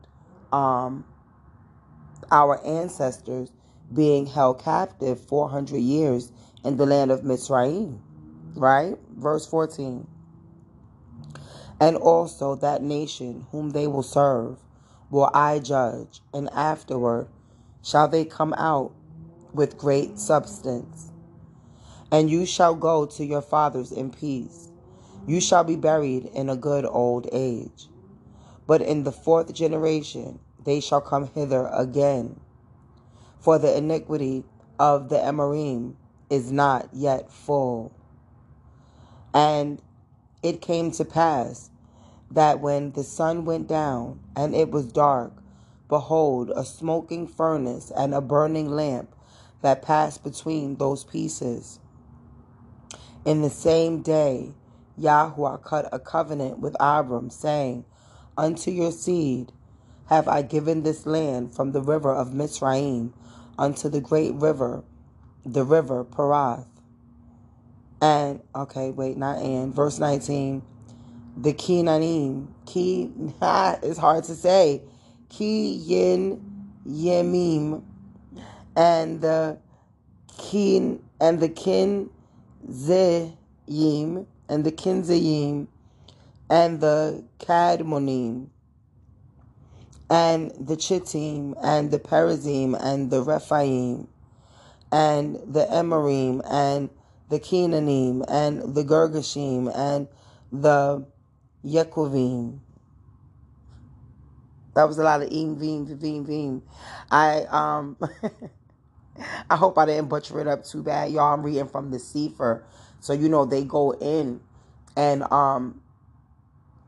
um 0.53 1.05
our 2.31 2.65
ancestors 2.67 3.51
being 3.93 4.27
held 4.27 4.63
captive 4.63 5.21
400 5.21 5.79
years 5.79 6.33
in 6.65 6.77
the 6.77 6.87
land 6.87 7.11
of 7.11 7.21
Mitzrayim, 7.23 8.01
right? 8.55 8.97
Verse 9.17 9.47
14. 9.47 10.07
And 11.81 11.97
also 11.97 12.55
that 12.57 12.83
nation 12.83 13.47
whom 13.51 13.71
they 13.71 13.87
will 13.87 14.03
serve 14.03 14.59
will 15.11 15.31
I 15.35 15.59
judge, 15.59 16.21
and 16.33 16.51
afterward 16.51 17.29
shall 17.83 18.09
they 18.09 18.25
come 18.25 18.55
out 18.55 18.93
with 19.53 19.79
great 19.79 20.19
substance. 20.19 21.13
And 22.11 22.31
you 22.31 22.47
shall 22.47 22.75
go 22.75 23.07
to 23.07 23.25
your 23.25 23.43
fathers 23.43 23.91
in 23.91 24.11
peace. 24.11 24.71
You 25.27 25.41
shall 25.41 25.65
be 25.65 25.77
buried 25.77 26.27
in 26.35 26.49
a 26.49 26.57
good 26.57 26.85
old 26.85 27.29
age. 27.33 27.89
But 28.67 28.83
in 28.83 29.05
the 29.05 29.13
fourth 29.13 29.53
generation 29.53 30.39
they 30.65 30.81
shall 30.81 31.01
come 31.01 31.29
hither 31.29 31.69
again. 31.73 32.41
For 33.39 33.59
the 33.59 33.77
iniquity 33.77 34.45
of 34.79 35.09
the 35.09 35.17
Amorim 35.17 35.95
is 36.31 36.51
not 36.51 36.89
yet 36.93 37.31
full. 37.31 37.93
And 39.33 39.83
it 40.43 40.63
came 40.63 40.91
to 40.93 41.05
pass 41.05 41.71
that 42.31 42.61
when 42.61 42.93
the 42.93 43.05
sun 43.05 43.45
went 43.45 43.69
down 43.69 44.21
and 44.37 44.55
it 44.55 44.71
was 44.71 44.93
dark, 44.93 45.33
behold, 45.89 46.51
a 46.55 46.65
smoking 46.65 47.27
furnace 47.27 47.93
and 47.97 48.15
a 48.15 48.21
burning 48.21 48.71
lamp 48.71 49.15
that 49.63 49.83
passed 49.83 50.23
between 50.25 50.77
those 50.77 51.05
pieces. 51.05 51.79
In 53.25 53.41
the 53.41 53.51
same 53.51 54.03
day, 54.03 54.53
Yahweh 54.99 55.57
cut 55.65 55.89
a 55.93 55.99
covenant 55.99 56.59
with 56.59 56.77
Abram, 56.79 57.31
saying, 57.31 57.87
Unto 58.37 58.71
your 58.71 58.93
seed 58.93 59.53
have 60.07 60.29
I 60.29 60.43
given 60.43 60.83
this 60.83 61.07
land 61.07 61.55
from 61.55 61.73
the 61.73 61.81
river 61.81 62.13
of 62.13 62.35
Mizraim 62.35 63.15
unto 63.59 63.89
the 63.89 64.01
great 64.01 64.35
river, 64.35 64.85
the 65.45 65.65
river 65.65 66.05
Parath. 66.05 66.67
And, 68.03 68.43
okay, 68.55 68.91
wait, 68.91 69.17
not 69.17 69.39
and, 69.39 69.75
verse 69.75 69.99
19, 69.99 70.63
the 71.39 71.55
Kinanim, 71.55 72.49
Ki, 72.67 73.11
it's 73.43 73.99
hard 73.99 74.25
to 74.25 74.35
say, 74.35 74.83
Ki 75.31 75.69
Yin 75.73 76.43
Yemim, 76.87 77.83
and 78.77 79.23
the 79.23 79.59
Kin, 80.37 81.03
and 81.21 81.41
the 81.41 81.49
Kin 81.49 82.11
Zeyim, 82.69 84.27
and 84.49 84.65
the 84.65 84.73
Kinzayim, 84.73 85.69
and 86.51 86.81
the 86.81 87.25
Kadmonim, 87.39 88.49
and 90.11 90.51
the 90.53 90.77
Chittim, 90.77 91.55
and 91.63 91.91
the 91.91 91.99
Perazim, 91.99 92.77
and 92.81 93.11
the 93.11 93.23
Rephaim, 93.23 94.09
and 94.93 95.37
the 95.47 95.67
Emorim, 95.67 96.41
and 96.51 96.91
the 97.31 97.41
Kenanim, 97.41 98.25
and 98.29 98.75
the 98.75 98.85
Gergashim, 98.85 99.73
and 99.75 100.09
the 100.53 101.07
Yekovim. 101.65 102.61
That 104.75 104.89
was 104.89 104.99
a 104.99 105.05
lot 105.05 105.23
of 105.23 105.31
eem, 105.31 105.57
veem, 105.57 105.87
veem, 105.87 106.27
veem. 106.27 106.63
I 107.11 107.43
um 107.51 107.97
I 109.51 109.57
hope 109.57 109.79
I 109.79 109.87
didn't 109.87 110.09
butcher 110.09 110.41
it 110.41 110.47
up 110.47 110.65
too 110.65 110.83
bad. 110.83 111.13
Y'all, 111.13 111.33
I'm 111.35 111.43
reading 111.43 111.69
from 111.69 111.91
the 111.91 111.99
Sefer. 111.99 112.65
So 113.01 113.13
you 113.13 113.29
know 113.29 113.45
they 113.45 113.65
go 113.65 113.93
in 113.93 114.41
and 114.97 115.23
um 115.33 115.81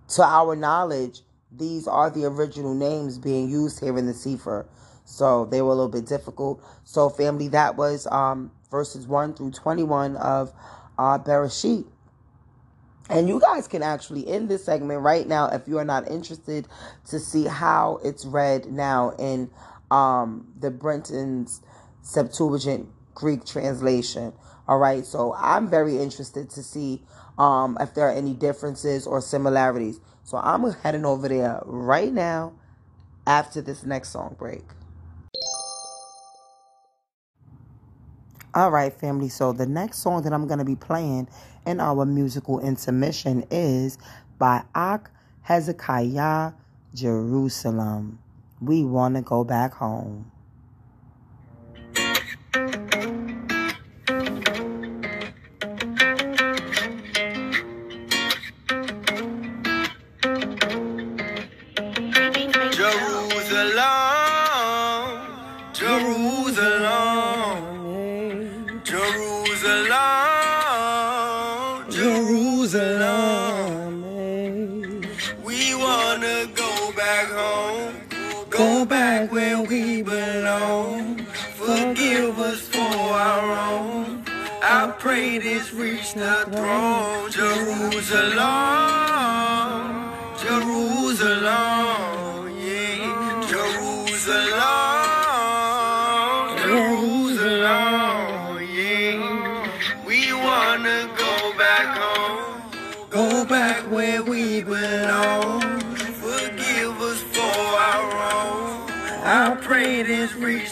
to 0.09 0.23
our 0.23 0.55
knowledge, 0.55 1.21
these 1.51 1.89
are 1.89 2.11
the 2.11 2.25
original 2.25 2.75
names 2.75 3.19
being 3.19 3.51
used 3.51 3.81
here 3.81 3.99
in 3.99 4.07
the 4.07 4.15
Sefer. 4.15 4.69
So 5.05 5.45
they 5.45 5.63
were 5.63 5.73
a 5.73 5.75
little 5.75 5.89
bit 5.89 6.07
difficult. 6.07 6.63
So 6.85 7.09
family, 7.11 7.49
that 7.49 7.77
was 7.77 8.07
um 8.09 8.51
verses 8.71 9.07
1 9.07 9.35
through 9.35 9.53
21 9.53 10.17
of 10.17 10.53
uh 10.99 11.19
Bereshit. 11.19 11.87
And 13.09 13.29
you 13.29 13.41
guys 13.41 13.69
can 13.69 13.83
actually 13.83 14.27
end 14.27 14.49
this 14.49 14.65
segment 14.65 15.01
right 15.01 15.29
now 15.29 15.49
if 15.49 15.69
you 15.69 15.79
are 15.79 15.85
not 15.85 16.11
interested 16.11 16.67
to 17.09 17.21
see 17.21 17.45
how 17.45 18.01
it's 18.03 18.25
read 18.25 18.67
now 18.67 19.11
in 19.17 19.49
um, 19.91 20.53
the 20.59 20.71
Brenton's 20.71 21.63
Septuagint 22.07 22.89
Greek 23.15 23.45
translation. 23.45 24.33
All 24.69 24.79
right, 24.79 25.05
so 25.05 25.35
I'm 25.37 25.69
very 25.69 25.99
interested 25.99 26.49
to 26.51 26.63
see 26.63 27.03
um, 27.37 27.77
if 27.81 27.95
there 27.95 28.09
are 28.09 28.13
any 28.13 28.33
differences 28.33 29.09
or 29.09 29.21
similarities. 29.21 29.99
So 30.23 30.39
I'm 30.39 30.71
heading 30.71 31.05
over 31.05 31.29
there 31.29 31.61
right 31.65 32.13
now 32.13 32.53
after 33.27 33.61
this 33.61 33.85
next 33.85 34.11
song 34.11 34.37
break. 34.39 34.63
All 38.55 38.71
right, 38.71 38.93
family. 38.93 39.29
So 39.29 39.53
the 39.53 39.67
next 39.67 39.99
song 39.99 40.23
that 40.23 40.33
I'm 40.33 40.47
going 40.47 40.61
to 40.61 40.65
be 40.65 40.77
playing 40.77 41.29
in 41.67 41.81
our 41.81 42.07
musical 42.07 42.61
intermission 42.61 43.45
is 43.51 43.99
by 44.39 44.63
Ak 44.77 45.11
Hezekiah 45.43 46.53
Jerusalem. 46.95 48.21
We 48.61 48.85
want 48.85 49.17
to 49.17 49.23
go 49.23 49.43
back 49.43 49.75
home. 49.75 50.31
The 65.97 66.03
throne, 68.85 69.87
Jerusalem, 71.91 74.03
We 75.45 75.75
want 75.75 76.23
to 76.23 76.49
go 76.55 76.93
back 76.97 77.27
home. 77.29 77.95
Go 78.51 78.85
back 78.85 79.33
where 79.33 79.63
we 79.63 80.03
belong. 80.03 81.19
For 81.57 81.95
Jerusalem 81.95 82.69
for 82.69 82.81
our 82.81 83.73
own 83.73 84.25
I 84.69 84.91
pray 84.99 85.39
this 85.39 85.73
reach 85.73 86.17
not 86.17 86.51
Jerusalem, 87.31 88.35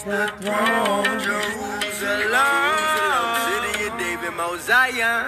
this 0.05 0.21
reach 0.21 0.31
the 0.31 0.43
throne, 0.43 1.21
Jerusalem. 1.21 2.85
Mount 4.37 4.61
Zion. 4.61 5.27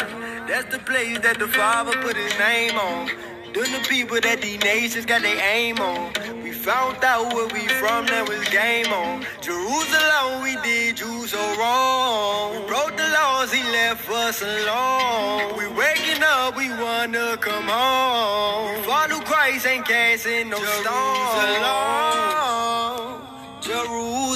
That's 0.49 0.67
the 0.75 0.81
place 0.81 1.19
that 1.21 1.39
the 1.39 1.47
Father 1.47 1.93
put 2.03 2.17
his 2.17 2.37
name 2.39 2.77
on. 2.77 3.07
Them 3.55 3.73
the 3.73 3.87
people 3.89 4.21
that 4.21 4.43
these 4.43 4.61
nations 4.61 5.07
got 5.07 5.23
their 5.23 5.39
aim 5.55 5.79
on. 5.79 6.13
We 6.43 6.51
found 6.53 7.03
out 7.05 7.33
where 7.33 7.47
we 7.47 7.69
from, 7.81 8.07
that 8.07 8.29
was 8.29 8.47
game 8.49 8.93
on. 8.93 9.25
Jerusalem, 9.41 10.43
we 10.43 10.57
did 10.63 10.99
you 10.99 11.27
so 11.27 11.39
wrong. 11.57 12.53
We 12.53 12.67
broke 12.67 12.97
the 12.97 13.09
laws, 13.09 13.53
he 13.53 13.63
left 13.63 14.11
us 14.11 14.43
alone. 14.43 15.57
We 15.57 15.67
waking 15.69 16.23
up, 16.23 16.57
we 16.57 16.69
wanna 16.71 17.37
come 17.39 17.69
home. 17.69 18.83
Follow 18.85 19.21
Christ, 19.25 19.67
ain't 19.67 19.87
casting 19.87 20.51
no 20.51 20.59
Jerusalem, 20.59 20.93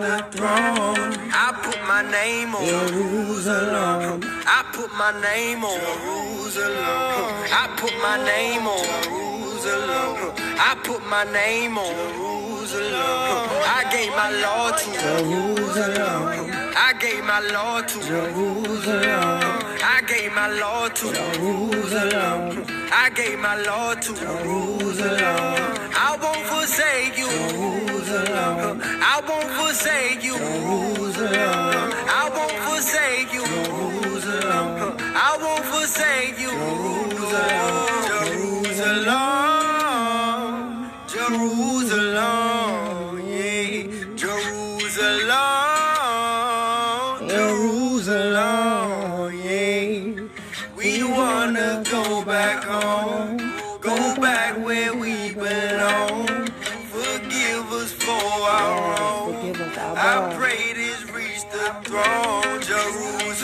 the 0.00 0.24
throne. 0.32 1.14
I 1.32 1.52
put 1.62 1.80
my 1.86 2.02
name 2.02 2.54
on 2.54 2.64
Jerusalem. 2.66 4.20
I 4.46 4.64
put 4.72 4.90
my 4.96 5.12
name 5.20 5.64
on 5.64 5.78
Jerusalem. 5.78 6.80
I 7.52 7.64
put 7.76 7.94
my 8.02 8.16
name 8.24 8.66
on 8.66 8.84
Jerusalem. 9.04 10.32
I 10.58 10.74
put 10.84 11.02
my 11.06 11.24
name 11.32 11.76
on 11.78 11.94
Jerusalem. 11.94 12.40
I 12.72 13.82
gave 13.90 14.12
my 14.14 14.30
law 14.44 14.70
to 14.70 14.88
Jerusalem, 15.00 16.50
I 16.76 16.92
gave 17.00 17.24
my 17.24 17.40
law 17.40 17.80
to 17.80 17.98
Jerusalem, 18.00 19.40
I 19.82 20.02
gave 20.06 20.32
my 20.32 20.48
law 20.48 20.88
to 20.88 21.12
Jerusalem, 21.12 22.64
I 22.92 23.10
gave 23.10 23.38
my 23.40 23.56
Lord 23.62 24.02
to 24.02 24.14
Jerusalem, 24.14 25.79
forsake 26.70 27.18
you. 27.18 27.26
I 27.26 29.20
won't 29.28 29.50
forsake 29.58 30.22
you. 30.22 30.36
I 30.36 32.30
won't 32.36 32.58
forsake 32.68 33.32
you. 33.34 33.42
I 35.16 35.36
won't 35.42 35.64
forsake 35.64 36.38
you. 36.38 36.79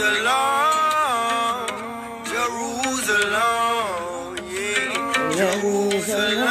Jerusalem, 0.06 1.66
Jerusalem, 2.30 4.38
yeah, 4.54 4.94
Jerusalem, 5.34 6.46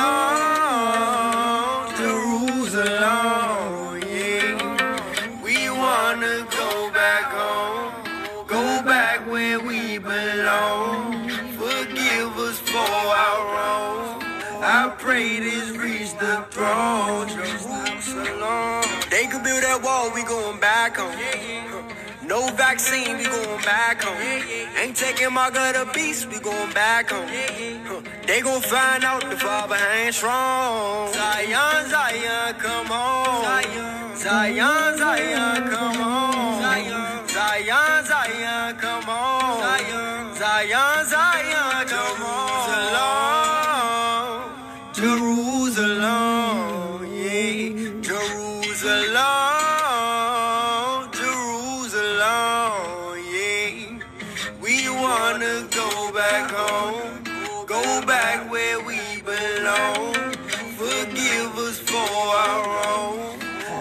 Jerusalem, 1.96 4.04
yeah. 4.12 5.39
We 5.41 5.70
wanna 5.70 6.44
go 6.52 6.91
back 6.91 7.32
home, 7.32 7.94
go 8.46 8.84
back 8.84 9.24
where 9.32 9.62
we 9.62 10.00
belong. 10.00 11.30
Forgive 11.56 12.36
us 12.38 12.60
for 12.60 12.78
our 12.78 13.39
wrongs. 13.56 14.24
I 14.62 14.89
pray 14.98 15.39
this 15.39 15.70
reach 15.78 16.12
the 16.20 16.44
throne, 16.52 17.30
Jerusalem. 17.30 18.84
They 19.10 19.28
could 19.28 19.44
build 19.44 19.63
that 19.63 19.82
wall, 19.82 20.12
we 20.13 20.24
going 20.24 20.60
back 20.60 20.98
home. 20.98 21.15
Vaccine, 22.58 23.18
we 23.18 23.26
going 23.26 23.62
back 23.63 24.02
home. 24.02 24.18
Ain't 24.82 24.96
taking 24.96 25.34
my 25.34 25.50
gutter 25.50 25.86
beast, 25.94 26.28
we 26.28 26.39
going 26.39 26.74
back 26.74 27.10
home. 27.10 27.28
They 28.26 28.41
gon' 28.41 28.62
find 28.62 29.04
out 29.04 29.30
the 29.30 29.38
father 29.38 29.76
ain't 29.76 30.15
strong. 30.15 31.12
Zion, 31.13 31.89
Zion, 31.89 32.54
come 32.56 32.91
on. 32.91 34.15
Zion, 34.15 34.98
Zion, 34.98 35.70
come 35.70 36.02
on. 36.02 36.44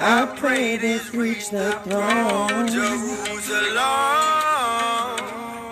I 0.07 0.27
pray 0.37 0.77
this 0.77 1.14
reach 1.14 1.49
the 1.49 1.73
throne, 1.83 2.69
Jerusalem, 2.69 3.81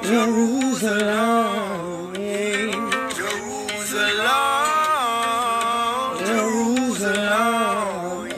Jerusalem. 0.02 2.14
Jerusalem, 3.14 4.24
Jerusalem. 7.04 8.30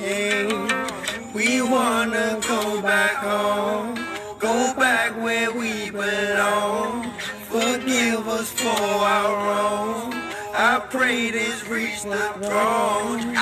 We 1.33 1.63
wanna 1.63 2.41
go 2.43 2.83
back 2.83 3.15
home, 3.15 3.95
go 4.41 4.75
back 4.75 5.15
where 5.23 5.53
we 5.53 5.91
belong. 5.91 7.09
Forgive 7.47 8.27
us 8.27 8.51
for 8.51 8.67
our 8.67 9.33
wrong. 9.47 10.13
I 10.57 10.81
pray 10.91 11.31
this 11.31 11.65
reach 11.69 12.03
the 12.03 12.17
throne. 12.43 13.37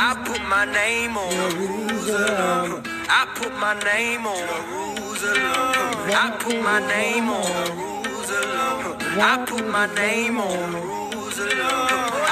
My 0.64 0.72
name 0.72 1.16
on 1.16 1.30
Jerusalem. 1.32 2.82
I 3.08 3.26
put 3.34 3.52
my 3.58 3.74
name 3.82 4.24
on 4.24 4.38
Jerusalem. 4.38 5.42
I 6.14 6.36
put 6.38 6.62
my 6.62 6.78
name 6.86 7.28
on 7.28 7.42
Jerusalem. 7.66 8.96
I 9.18 9.44
put 9.44 9.66
my 9.66 9.92
name 9.96 10.38
on 10.38 10.72
Jerusalem. 10.72 11.58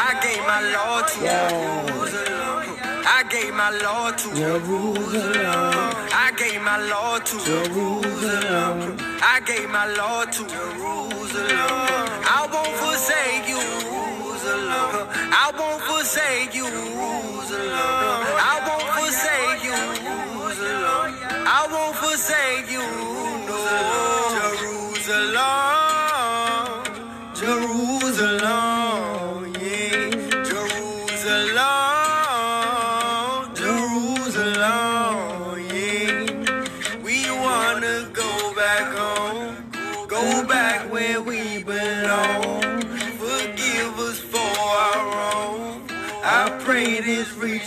I 0.07 0.11
gave 0.23 0.43
my 0.47 0.61
Lord 0.77 1.09
to 1.09 1.19
Jerusalem. 1.27 2.77
I 3.03 3.25
gave 3.29 3.53
my 3.53 3.71
Lord 3.83 4.17
to 4.19 4.29
Jerusalem, 4.35 5.95
I 6.13 6.33
gave 6.37 6.63
my 6.63 6.79
Lord 6.79 7.27
to 7.27 7.37
Jerusalem, 7.39 8.97
I 9.23 9.41
gave 9.45 9.69
my 9.69 9.87
Lord 9.95 10.33
to 10.33 10.47
Jerusalem. 10.47 11.57
I 11.59 12.49
won't 12.53 12.77
forsake 12.79 13.49
you. 13.49 14.00
I 15.33 15.53
won't 15.59 15.83
forsake 15.83 16.55
you. 16.55 16.67
I 16.67 18.57
won't 18.67 18.89
forsake 18.99 19.65
you. 19.65 19.77
I 21.47 21.67
won't 21.73 21.97
forsake 21.97 22.71
you. 22.71 22.85
No. 23.47 23.57
Jerusalem. 24.35 25.50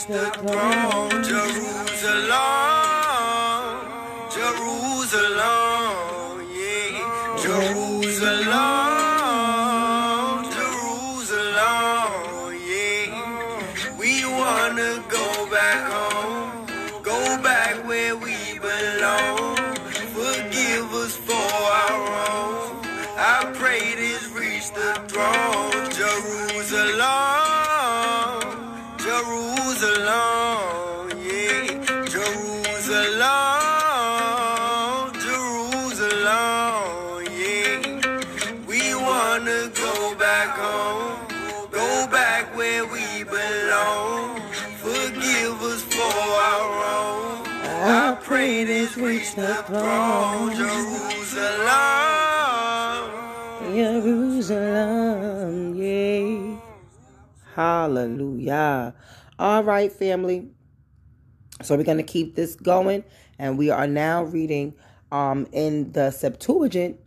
This 0.05 0.37
reach 0.41 1.12
wanna 39.43 39.67
go 39.75 40.15
back 40.15 40.55
home, 40.57 41.19
go 41.69 42.07
back 42.07 42.55
where 42.55 42.85
we 42.85 43.25
belong. 43.25 44.39
Forgive 44.77 45.61
us 45.61 45.83
for 45.83 46.01
our 46.01 46.69
wrong. 46.79 47.45
I 47.45 48.17
pray 48.21 48.63
this 48.63 48.95
reach 48.95 49.35
the 49.35 49.55
throne, 49.67 50.55
Jerusalem. 50.55 51.67
Jerusalem, 53.75 55.75
yeah. 55.75 56.55
Hallelujah. 57.53 58.95
All 59.37 59.65
right, 59.65 59.91
family. 59.91 60.51
So 61.61 61.75
we're 61.75 61.83
going 61.83 61.97
to 61.97 62.03
keep 62.03 62.35
this 62.35 62.55
going. 62.55 63.03
And 63.37 63.57
we 63.57 63.69
are 63.69 63.87
now 63.87 64.23
reading 64.23 64.73
um, 65.11 65.47
in 65.51 65.91
the 65.91 66.11
Septuagint, 66.11 66.97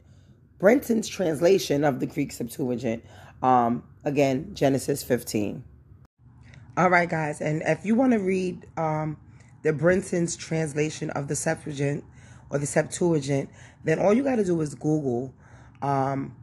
Brenton's 0.58 1.08
translation 1.08 1.84
of 1.84 2.00
the 2.00 2.06
Greek 2.06 2.32
Septuagint. 2.32 3.04
Um, 3.42 3.84
again, 4.04 4.54
Genesis 4.54 5.02
15. 5.02 5.62
All 6.76 6.90
right, 6.90 7.08
guys. 7.08 7.40
And 7.40 7.62
if 7.66 7.84
you 7.84 7.94
want 7.94 8.12
to 8.12 8.18
read 8.18 8.66
um, 8.76 9.16
the 9.62 9.72
Brenton's 9.72 10.36
translation 10.36 11.10
of 11.10 11.28
the 11.28 11.36
Septuagint 11.36 12.04
or 12.50 12.58
the 12.58 12.66
Septuagint, 12.66 13.50
then 13.84 13.98
all 13.98 14.12
you 14.14 14.22
got 14.22 14.36
to 14.36 14.44
do 14.44 14.60
is 14.60 14.74
Google 14.74 15.34
um, 15.82 16.34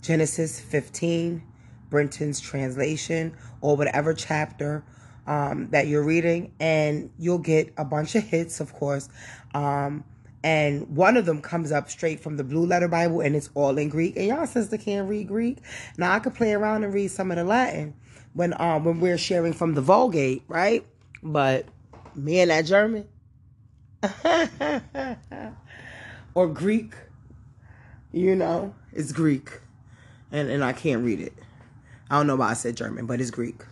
Genesis 0.00 0.60
15, 0.60 1.42
Brenton's 1.90 2.40
translation, 2.40 3.36
or 3.60 3.76
whatever 3.76 4.14
chapter 4.14 4.84
um, 5.26 5.68
that 5.70 5.86
you're 5.86 6.02
reading, 6.02 6.52
and 6.58 7.10
you'll 7.18 7.38
get 7.38 7.72
a 7.76 7.84
bunch 7.84 8.14
of 8.14 8.24
hits, 8.24 8.60
of 8.60 8.72
course. 8.72 9.08
Um, 9.54 10.04
and 10.44 10.96
one 10.96 11.16
of 11.16 11.26
them 11.26 11.40
comes 11.40 11.70
up 11.70 11.88
straight 11.88 12.20
from 12.20 12.36
the 12.36 12.44
Blue 12.44 12.66
Letter 12.66 12.88
Bible, 12.88 13.20
and 13.20 13.36
it's 13.36 13.50
all 13.54 13.78
in 13.78 13.88
Greek. 13.88 14.16
And 14.16 14.26
y'all 14.26 14.46
sister 14.46 14.76
can't 14.76 15.08
read 15.08 15.28
Greek. 15.28 15.58
Now 15.96 16.12
I 16.12 16.18
could 16.18 16.34
play 16.34 16.52
around 16.52 16.84
and 16.84 16.92
read 16.92 17.10
some 17.10 17.30
of 17.30 17.36
the 17.36 17.44
Latin 17.44 17.94
when 18.34 18.54
um 18.60 18.84
when 18.84 19.00
we're 19.00 19.18
sharing 19.18 19.52
from 19.52 19.74
the 19.74 19.80
Vulgate, 19.80 20.42
right? 20.48 20.84
But 21.22 21.66
me 22.14 22.40
and 22.40 22.50
that 22.50 22.64
German 22.66 23.06
or 26.34 26.48
Greek, 26.48 26.94
you 28.12 28.34
know, 28.34 28.74
it's 28.92 29.12
Greek, 29.12 29.60
and 30.32 30.50
and 30.50 30.64
I 30.64 30.72
can't 30.72 31.04
read 31.04 31.20
it. 31.20 31.34
I 32.10 32.16
don't 32.16 32.26
know 32.26 32.36
why 32.36 32.50
I 32.50 32.54
said 32.54 32.76
German, 32.76 33.06
but 33.06 33.20
it's 33.20 33.30
Greek. 33.30 33.64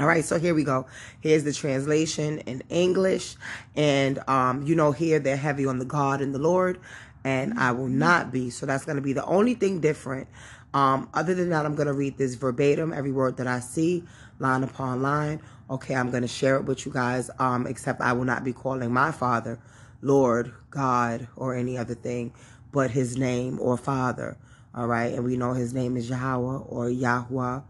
All 0.00 0.06
right, 0.06 0.24
so 0.24 0.38
here 0.38 0.54
we 0.54 0.62
go. 0.62 0.86
Here's 1.20 1.42
the 1.42 1.52
translation 1.52 2.38
in 2.40 2.62
English. 2.68 3.34
And, 3.74 4.20
um, 4.28 4.62
you 4.62 4.76
know, 4.76 4.92
here 4.92 5.18
they're 5.18 5.36
heavy 5.36 5.66
on 5.66 5.80
the 5.80 5.84
God 5.84 6.20
and 6.20 6.32
the 6.32 6.38
Lord, 6.38 6.78
and 7.24 7.58
I 7.58 7.72
will 7.72 7.88
not 7.88 8.30
be. 8.30 8.50
So 8.50 8.64
that's 8.64 8.84
going 8.84 8.94
to 8.94 9.02
be 9.02 9.12
the 9.12 9.24
only 9.24 9.54
thing 9.54 9.80
different. 9.80 10.28
Um, 10.72 11.08
other 11.14 11.34
than 11.34 11.50
that, 11.50 11.66
I'm 11.66 11.74
going 11.74 11.88
to 11.88 11.94
read 11.94 12.16
this 12.16 12.36
verbatim, 12.36 12.92
every 12.92 13.10
word 13.10 13.38
that 13.38 13.48
I 13.48 13.58
see, 13.58 14.04
line 14.38 14.62
upon 14.62 15.02
line. 15.02 15.40
Okay, 15.68 15.96
I'm 15.96 16.10
going 16.10 16.22
to 16.22 16.28
share 16.28 16.54
it 16.54 16.62
with 16.64 16.86
you 16.86 16.92
guys, 16.92 17.28
um, 17.40 17.66
except 17.66 18.00
I 18.00 18.12
will 18.12 18.24
not 18.24 18.44
be 18.44 18.52
calling 18.52 18.92
my 18.92 19.10
Father 19.10 19.58
Lord, 20.00 20.52
God, 20.70 21.26
or 21.34 21.56
any 21.56 21.76
other 21.76 21.96
thing, 21.96 22.32
but 22.70 22.92
his 22.92 23.16
name 23.16 23.58
or 23.60 23.76
Father. 23.76 24.36
All 24.76 24.86
right, 24.86 25.12
and 25.12 25.24
we 25.24 25.36
know 25.36 25.54
his 25.54 25.74
name 25.74 25.96
is 25.96 26.08
Yahweh 26.08 26.58
or 26.68 26.88
Yahweh. 26.88 27.62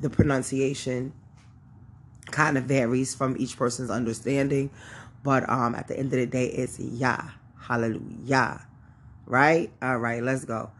The 0.00 0.10
pronunciation 0.10 1.12
kind 2.30 2.58
of 2.58 2.64
varies 2.64 3.14
from 3.14 3.36
each 3.38 3.56
person's 3.56 3.90
understanding, 3.90 4.70
but 5.22 5.48
um, 5.48 5.74
at 5.74 5.88
the 5.88 5.98
end 5.98 6.06
of 6.06 6.18
the 6.18 6.26
day, 6.26 6.46
it's 6.46 6.78
Yah. 6.78 7.22
Hallelujah. 7.60 8.66
Right? 9.26 9.70
All 9.82 9.98
right, 9.98 10.22
let's 10.22 10.44
go. 10.44 10.70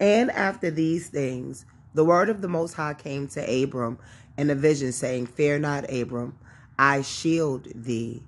And 0.00 0.30
after 0.30 0.70
these 0.70 1.08
things, 1.08 1.64
the 1.94 2.04
word 2.04 2.28
of 2.28 2.42
the 2.42 2.48
Most 2.48 2.74
High 2.74 2.94
came 2.94 3.26
to 3.28 3.62
Abram 3.62 3.98
in 4.36 4.50
a 4.50 4.54
vision, 4.54 4.92
saying, 4.92 5.26
Fear 5.26 5.60
not, 5.60 5.92
Abram, 5.92 6.38
I 6.78 7.02
shield 7.02 7.66
thee. 7.74 8.22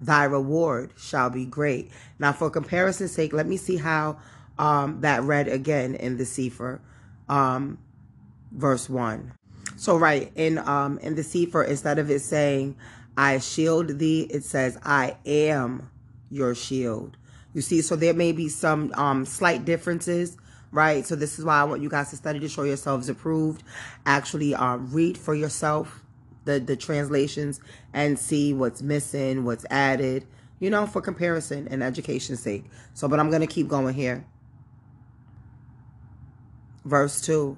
Thy 0.00 0.24
reward 0.24 0.92
shall 0.96 1.30
be 1.30 1.44
great. 1.44 1.90
Now, 2.20 2.32
for 2.32 2.50
comparison's 2.50 3.10
sake, 3.10 3.32
let 3.32 3.46
me 3.46 3.56
see 3.56 3.76
how 3.76 4.18
um, 4.58 5.00
that 5.00 5.22
read 5.22 5.48
again 5.48 5.96
in 5.96 6.16
the 6.16 6.24
Sefer, 6.24 6.80
um, 7.28 7.78
verse 8.52 8.88
1. 8.88 9.32
So 9.78 9.96
right 9.96 10.32
in 10.34 10.58
um 10.58 10.98
in 10.98 11.14
the 11.14 11.22
Sefer, 11.22 11.62
instead 11.62 12.00
of 12.00 12.10
it 12.10 12.20
saying 12.20 12.74
I 13.16 13.38
shield 13.38 14.00
thee, 14.00 14.22
it 14.28 14.42
says 14.42 14.76
I 14.82 15.16
am 15.24 15.88
your 16.30 16.56
shield. 16.56 17.16
You 17.54 17.62
see, 17.62 17.80
so 17.80 17.94
there 17.94 18.12
may 18.12 18.32
be 18.32 18.48
some 18.48 18.92
um 18.96 19.24
slight 19.24 19.64
differences, 19.64 20.36
right? 20.72 21.06
So 21.06 21.14
this 21.14 21.38
is 21.38 21.44
why 21.44 21.60
I 21.60 21.64
want 21.64 21.80
you 21.80 21.88
guys 21.88 22.10
to 22.10 22.16
study 22.16 22.40
to 22.40 22.48
show 22.48 22.64
yourselves 22.64 23.08
approved. 23.08 23.62
Actually, 24.04 24.52
um, 24.52 24.90
read 24.92 25.16
for 25.16 25.32
yourself 25.32 26.02
the 26.44 26.58
the 26.58 26.74
translations 26.74 27.60
and 27.94 28.18
see 28.18 28.52
what's 28.52 28.82
missing, 28.82 29.44
what's 29.44 29.64
added, 29.70 30.26
you 30.58 30.70
know, 30.70 30.86
for 30.86 31.00
comparison 31.00 31.68
and 31.68 31.84
education's 31.84 32.40
sake. 32.40 32.64
So, 32.94 33.06
but 33.06 33.20
I'm 33.20 33.30
gonna 33.30 33.46
keep 33.46 33.68
going 33.68 33.94
here. 33.94 34.26
Verse 36.84 37.20
two, 37.20 37.56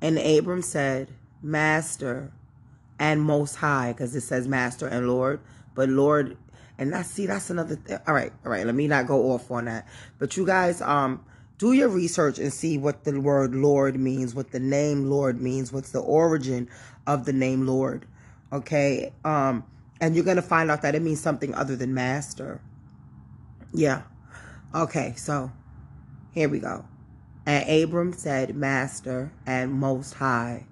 and 0.00 0.16
Abram 0.18 0.62
said 0.62 1.08
master 1.42 2.32
and 2.98 3.20
most 3.20 3.56
high 3.56 3.92
because 3.92 4.14
it 4.14 4.20
says 4.20 4.46
master 4.46 4.86
and 4.86 5.08
lord. 5.08 5.40
But 5.74 5.88
lord 5.88 6.36
and 6.78 6.94
I 6.94 7.02
see 7.02 7.26
that's 7.26 7.50
another 7.50 7.76
thing 7.76 7.98
all 8.06 8.14
right 8.14 8.32
all 8.44 8.52
right 8.52 8.64
let 8.64 8.74
me 8.74 8.86
not 8.86 9.06
go 9.06 9.32
off 9.32 9.50
on 9.50 9.64
that. 9.66 9.86
But 10.18 10.36
you 10.36 10.46
guys 10.46 10.80
um 10.80 11.24
do 11.58 11.72
your 11.72 11.88
research 11.88 12.38
and 12.38 12.52
see 12.52 12.78
what 12.78 13.04
the 13.04 13.20
word 13.20 13.54
lord 13.54 13.98
means 13.98 14.34
what 14.34 14.52
the 14.52 14.60
name 14.60 15.10
lord 15.10 15.40
means 15.40 15.72
what's 15.72 15.90
the 15.90 16.00
origin 16.00 16.68
of 17.06 17.24
the 17.24 17.32
name 17.32 17.66
lord 17.66 18.06
okay? 18.52 19.12
Um 19.24 19.64
and 20.00 20.14
you're 20.14 20.24
gonna 20.24 20.42
find 20.42 20.70
out 20.70 20.82
that 20.82 20.94
it 20.94 21.02
means 21.02 21.20
something 21.20 21.54
other 21.54 21.74
than 21.76 21.94
master. 21.94 22.60
Yeah 23.72 24.02
okay 24.74 25.14
so 25.16 25.50
here 26.32 26.48
we 26.48 26.60
go. 26.60 26.84
And 27.44 27.68
abram 27.68 28.12
said 28.12 28.54
master 28.54 29.32
and 29.44 29.72
most 29.72 30.14
high 30.14 30.66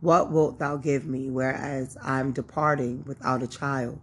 what 0.00 0.30
wilt 0.30 0.58
thou 0.58 0.76
give 0.76 1.06
me, 1.06 1.30
whereas 1.30 1.96
I'm 2.02 2.32
departing 2.32 3.04
without 3.06 3.42
a 3.42 3.48
child? 3.48 4.00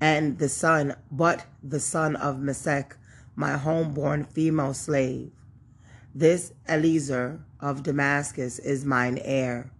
And 0.00 0.38
the 0.38 0.48
son, 0.48 0.96
but 1.10 1.46
the 1.62 1.80
son 1.80 2.16
of 2.16 2.36
Masek, 2.36 2.96
my 3.34 3.56
homeborn 3.56 4.26
female 4.26 4.74
slave. 4.74 5.32
This 6.14 6.52
Eliezer 6.68 7.40
of 7.60 7.82
Damascus 7.82 8.58
is 8.58 8.84
mine 8.84 9.18
heir. 9.22 9.70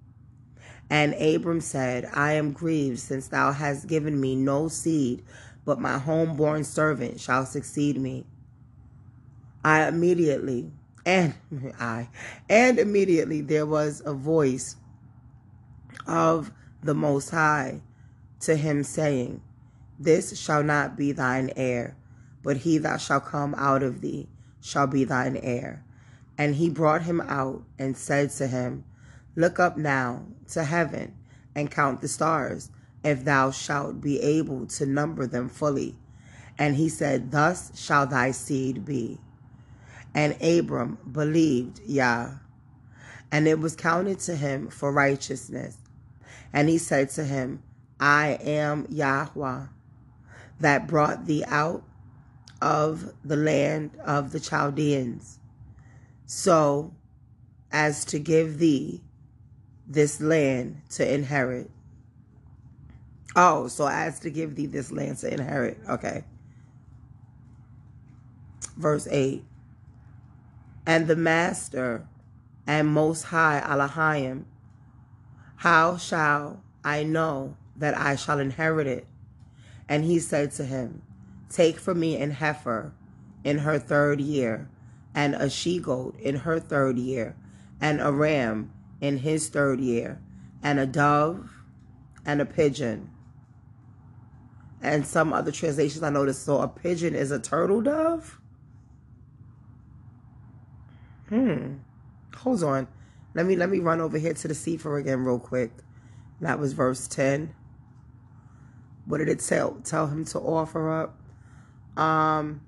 And 0.88 1.14
Abram 1.14 1.60
said, 1.60 2.08
I 2.12 2.32
am 2.32 2.52
grieved, 2.52 2.98
since 2.98 3.28
thou 3.28 3.52
hast 3.52 3.86
given 3.86 4.20
me 4.20 4.36
no 4.36 4.68
seed, 4.68 5.22
but 5.64 5.80
my 5.80 5.98
homeborn 5.98 6.64
servant 6.64 7.20
shall 7.20 7.46
succeed 7.46 8.00
me. 8.00 8.24
I 9.64 9.86
immediately, 9.86 10.72
and 11.06 11.34
I, 11.80 12.08
and 12.48 12.78
immediately 12.78 13.40
there 13.40 13.66
was 13.66 14.02
a 14.04 14.12
voice 14.12 14.76
of 16.06 16.52
the 16.82 16.94
Most 16.94 17.30
High 17.30 17.82
to 18.40 18.56
him, 18.56 18.82
saying, 18.82 19.40
This 19.98 20.38
shall 20.38 20.62
not 20.62 20.96
be 20.96 21.12
thine 21.12 21.50
heir, 21.56 21.96
but 22.42 22.58
he 22.58 22.78
that 22.78 23.00
shall 23.00 23.20
come 23.20 23.54
out 23.56 23.82
of 23.82 24.00
thee 24.00 24.28
shall 24.60 24.86
be 24.86 25.04
thine 25.04 25.36
heir. 25.36 25.84
And 26.38 26.54
he 26.56 26.70
brought 26.70 27.02
him 27.02 27.20
out 27.20 27.62
and 27.78 27.96
said 27.96 28.30
to 28.30 28.46
him, 28.46 28.84
Look 29.36 29.58
up 29.58 29.76
now 29.76 30.24
to 30.52 30.64
heaven 30.64 31.14
and 31.54 31.70
count 31.70 32.00
the 32.00 32.08
stars, 32.08 32.70
if 33.04 33.24
thou 33.24 33.50
shalt 33.50 34.00
be 34.00 34.20
able 34.20 34.66
to 34.66 34.86
number 34.86 35.26
them 35.26 35.48
fully. 35.48 35.96
And 36.58 36.76
he 36.76 36.88
said, 36.88 37.30
Thus 37.30 37.78
shall 37.78 38.06
thy 38.06 38.30
seed 38.30 38.84
be. 38.84 39.18
And 40.14 40.40
Abram 40.42 40.98
believed 41.10 41.80
Yah, 41.86 42.34
and 43.30 43.48
it 43.48 43.58
was 43.58 43.74
counted 43.74 44.20
to 44.20 44.36
him 44.36 44.68
for 44.68 44.92
righteousness. 44.92 45.78
And 46.52 46.68
he 46.68 46.78
said 46.78 47.10
to 47.10 47.24
him, 47.24 47.62
I 47.98 48.38
am 48.42 48.86
Yahweh 48.90 49.66
that 50.60 50.86
brought 50.86 51.26
thee 51.26 51.44
out 51.46 51.82
of 52.60 53.12
the 53.24 53.36
land 53.36 53.90
of 54.04 54.32
the 54.32 54.40
Chaldeans, 54.40 55.40
so 56.26 56.94
as 57.72 58.04
to 58.06 58.18
give 58.18 58.58
thee 58.58 59.02
this 59.86 60.20
land 60.20 60.80
to 60.90 61.14
inherit. 61.14 61.70
Oh, 63.34 63.66
so 63.68 63.88
as 63.88 64.20
to 64.20 64.30
give 64.30 64.56
thee 64.56 64.66
this 64.66 64.92
land 64.92 65.18
to 65.18 65.32
inherit. 65.32 65.78
Okay. 65.88 66.24
Verse 68.76 69.08
8. 69.10 69.44
And 70.86 71.06
the 71.06 71.16
master 71.16 72.06
and 72.66 72.88
most 72.88 73.24
high 73.24 73.60
Elohim 73.60 74.46
how 75.62 75.96
shall 75.96 76.60
I 76.82 77.04
know 77.04 77.56
that 77.76 77.96
I 77.96 78.16
shall 78.16 78.40
inherit 78.40 78.88
it? 78.88 79.06
And 79.88 80.04
he 80.04 80.18
said 80.18 80.50
to 80.52 80.64
him, 80.64 81.02
Take 81.48 81.78
for 81.78 81.94
me 81.94 82.20
an 82.20 82.32
heifer 82.32 82.92
in 83.44 83.58
her 83.58 83.78
third 83.78 84.20
year, 84.20 84.68
and 85.14 85.36
a 85.36 85.48
she 85.48 85.78
goat 85.78 86.18
in 86.18 86.34
her 86.38 86.58
third 86.58 86.98
year, 86.98 87.36
and 87.80 88.00
a 88.00 88.10
ram 88.10 88.72
in 89.00 89.18
his 89.18 89.50
third 89.50 89.78
year, 89.78 90.20
and 90.64 90.80
a 90.80 90.86
dove 90.86 91.48
and 92.26 92.40
a 92.40 92.44
pigeon. 92.44 93.08
And 94.82 95.06
some 95.06 95.32
other 95.32 95.52
translations 95.52 96.02
I 96.02 96.10
noticed, 96.10 96.44
so 96.44 96.60
a 96.60 96.66
pigeon 96.66 97.14
is 97.14 97.30
a 97.30 97.38
turtle 97.38 97.82
dove? 97.82 98.40
Hmm. 101.28 101.74
Hold 102.34 102.64
on. 102.64 102.88
Let 103.34 103.46
me 103.46 103.56
let 103.56 103.70
me 103.70 103.78
run 103.78 104.00
over 104.00 104.18
here 104.18 104.34
to 104.34 104.48
the 104.48 104.54
Sefer 104.54 104.96
again 104.96 105.24
real 105.24 105.38
quick. 105.38 105.72
That 106.40 106.58
was 106.58 106.72
verse 106.72 107.06
10. 107.08 107.54
What 109.06 109.18
did 109.18 109.28
it 109.28 109.40
tell 109.40 109.74
tell 109.84 110.06
him 110.08 110.24
to 110.26 110.38
offer 110.38 110.90
up? 110.90 112.00
Um 112.02 112.62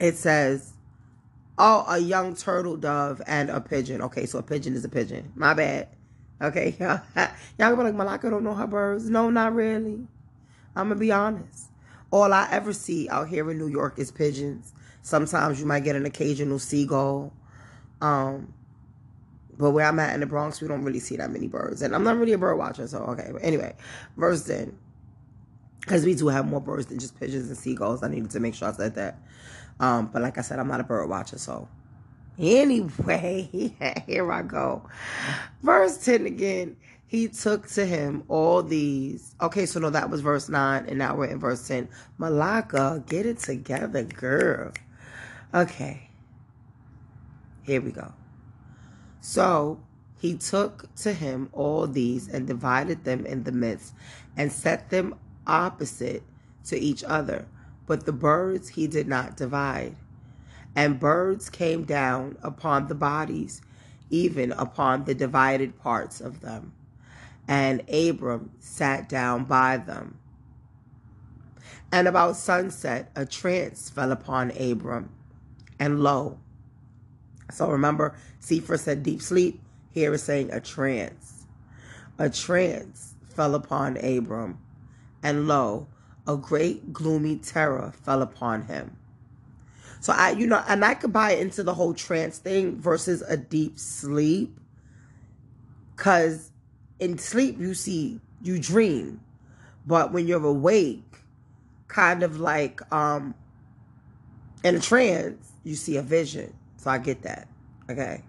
it 0.00 0.16
says 0.16 0.74
Oh, 1.56 1.84
a 1.86 1.98
young 1.98 2.34
turtle 2.34 2.76
dove 2.76 3.22
and 3.28 3.48
a 3.48 3.60
pigeon. 3.60 4.02
Okay, 4.02 4.26
so 4.26 4.40
a 4.40 4.42
pigeon 4.42 4.74
is 4.74 4.84
a 4.84 4.88
pigeon. 4.88 5.32
My 5.36 5.54
bad. 5.54 5.88
Okay, 6.42 6.74
y'all 6.80 6.98
gonna 7.58 7.76
be 7.76 7.82
like, 7.82 7.94
Malaka 7.94 8.28
don't 8.28 8.42
know 8.42 8.54
her 8.54 8.66
birds. 8.66 9.08
No, 9.08 9.30
not 9.30 9.54
really. 9.54 10.08
I'm 10.74 10.88
gonna 10.88 10.96
be 10.96 11.12
honest. 11.12 11.70
All 12.10 12.32
I 12.32 12.48
ever 12.50 12.72
see 12.72 13.08
out 13.08 13.28
here 13.28 13.48
in 13.50 13.58
New 13.58 13.68
York 13.68 13.98
is 13.98 14.10
pigeons. 14.10 14.72
Sometimes 15.02 15.60
you 15.60 15.66
might 15.66 15.84
get 15.84 15.94
an 15.94 16.06
occasional 16.06 16.58
seagull. 16.58 17.32
Um, 18.00 18.52
But 19.56 19.70
where 19.70 19.86
I'm 19.86 19.98
at 20.00 20.14
in 20.14 20.20
the 20.20 20.26
Bronx, 20.26 20.60
we 20.60 20.68
don't 20.68 20.82
really 20.84 21.00
see 21.00 21.16
that 21.16 21.30
many 21.30 21.46
birds. 21.48 21.82
And 21.82 21.94
I'm 21.94 22.04
not 22.04 22.16
really 22.16 22.32
a 22.32 22.38
bird 22.38 22.56
watcher, 22.56 22.86
so 22.88 22.98
okay. 23.00 23.30
But 23.32 23.42
anyway, 23.42 23.74
verse 24.16 24.44
10. 24.46 24.76
Because 25.80 26.04
we 26.04 26.14
do 26.14 26.28
have 26.28 26.46
more 26.48 26.60
birds 26.60 26.86
than 26.86 26.98
just 26.98 27.18
pigeons 27.20 27.48
and 27.48 27.56
seagulls. 27.58 28.02
I 28.02 28.08
needed 28.08 28.30
to 28.30 28.40
make 28.40 28.54
sure 28.54 28.68
I 28.68 28.72
said 28.72 28.94
that. 28.96 29.18
Um, 29.80 30.08
but 30.12 30.22
like 30.22 30.38
I 30.38 30.40
said, 30.42 30.58
I'm 30.58 30.68
not 30.68 30.80
a 30.80 30.84
bird 30.84 31.08
watcher, 31.08 31.38
so 31.38 31.68
anyway, 32.38 33.48
here 34.06 34.32
I 34.32 34.42
go. 34.42 34.82
Verse 35.62 35.98
10 36.04 36.26
again. 36.26 36.76
He 37.06 37.28
took 37.28 37.68
to 37.68 37.86
him 37.86 38.24
all 38.28 38.62
these. 38.62 39.34
Okay, 39.40 39.66
so 39.66 39.78
no, 39.80 39.90
that 39.90 40.10
was 40.10 40.20
verse 40.20 40.48
9, 40.48 40.86
and 40.88 40.98
now 40.98 41.16
we're 41.16 41.26
in 41.26 41.38
verse 41.38 41.66
10. 41.68 41.88
Malaka, 42.18 43.06
get 43.06 43.26
it 43.26 43.38
together, 43.38 44.02
girl. 44.04 44.72
Okay. 45.54 46.10
Here 47.64 47.80
we 47.80 47.90
go. 47.92 48.12
So 49.20 49.80
he 50.20 50.36
took 50.36 50.94
to 50.96 51.12
him 51.12 51.48
all 51.52 51.86
these 51.86 52.28
and 52.28 52.46
divided 52.46 53.04
them 53.04 53.26
in 53.26 53.44
the 53.44 53.52
midst 53.52 53.94
and 54.36 54.52
set 54.52 54.90
them 54.90 55.14
opposite 55.46 56.22
to 56.66 56.78
each 56.78 57.02
other. 57.04 57.46
But 57.86 58.06
the 58.06 58.12
birds 58.12 58.70
he 58.70 58.86
did 58.86 59.08
not 59.08 59.36
divide. 59.36 59.96
And 60.76 61.00
birds 61.00 61.50
came 61.50 61.84
down 61.84 62.36
upon 62.42 62.88
the 62.88 62.94
bodies, 62.94 63.62
even 64.10 64.52
upon 64.52 65.04
the 65.04 65.14
divided 65.14 65.78
parts 65.78 66.20
of 66.20 66.40
them. 66.40 66.72
And 67.46 67.88
Abram 67.90 68.50
sat 68.58 69.08
down 69.08 69.44
by 69.44 69.76
them. 69.76 70.18
And 71.92 72.08
about 72.08 72.36
sunset, 72.36 73.10
a 73.14 73.24
trance 73.24 73.88
fell 73.88 74.10
upon 74.10 74.50
Abram. 74.58 75.10
And 75.78 76.00
lo, 76.00 76.40
so 77.54 77.70
remember, 77.70 78.16
Sefer 78.40 78.76
said 78.76 79.04
deep 79.04 79.22
sleep. 79.22 79.62
Here 79.92 80.12
is 80.12 80.24
saying 80.24 80.50
a 80.52 80.60
trance. 80.60 81.46
A 82.18 82.28
trance 82.28 83.14
fell 83.28 83.54
upon 83.54 83.96
Abram. 83.98 84.58
And 85.22 85.46
lo, 85.46 85.86
a 86.26 86.36
great 86.36 86.92
gloomy 86.92 87.36
terror 87.36 87.92
fell 88.02 88.22
upon 88.22 88.62
him. 88.62 88.96
So 90.00 90.12
I, 90.12 90.32
you 90.32 90.48
know, 90.48 90.62
and 90.68 90.84
I 90.84 90.94
could 90.94 91.12
buy 91.12 91.32
into 91.32 91.62
the 91.62 91.74
whole 91.74 91.94
trance 91.94 92.38
thing 92.38 92.80
versus 92.80 93.22
a 93.22 93.36
deep 93.36 93.78
sleep. 93.78 94.58
Cause 95.94 96.50
in 96.98 97.18
sleep 97.18 97.60
you 97.60 97.74
see, 97.74 98.20
you 98.42 98.58
dream. 98.58 99.20
But 99.86 100.12
when 100.12 100.26
you're 100.26 100.44
awake, 100.44 101.04
kind 101.86 102.24
of 102.24 102.40
like 102.40 102.80
um 102.92 103.36
in 104.64 104.74
a 104.74 104.80
trance, 104.80 105.52
you 105.62 105.76
see 105.76 105.96
a 105.96 106.02
vision. 106.02 106.52
So 106.84 106.90
I 106.90 106.98
get 106.98 107.22
that. 107.22 107.48
Okay. 107.88 108.22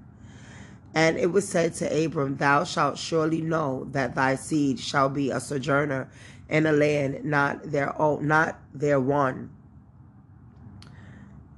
And 0.93 1.17
it 1.17 1.33
was 1.33 1.45
said 1.45 1.73
to 1.75 2.05
Abram, 2.05 2.37
Thou 2.37 2.63
shalt 2.63 2.97
surely 2.97 3.41
know 3.41 3.85
that 3.91 4.15
thy 4.15 4.35
seed 4.35 4.79
shall 4.79 5.09
be 5.09 5.29
a 5.29 5.41
sojourner 5.41 6.09
in 6.47 6.65
a 6.65 6.71
land 6.71 7.25
not 7.25 7.69
their 7.69 8.01
own, 8.01 8.25
not 8.29 8.57
their 8.73 8.97
one. 8.97 9.49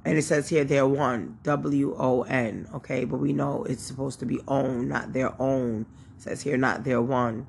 And 0.06 0.18
it 0.18 0.24
says 0.24 0.50
here 0.50 0.64
their 0.64 0.88
one, 0.88 1.38
W 1.44 1.96
O 2.00 2.24
N. 2.24 2.68
Okay, 2.74 3.06
but 3.06 3.18
we 3.18 3.32
know 3.32 3.64
it's 3.66 3.84
supposed 3.84 4.18
to 4.22 4.26
be 4.26 4.40
own, 4.48 4.88
not 4.88 5.14
their 5.14 5.40
own. 5.40 5.86
It 6.16 6.24
says 6.24 6.42
here, 6.42 6.58
not 6.58 6.84
their 6.84 7.02
one. 7.02 7.46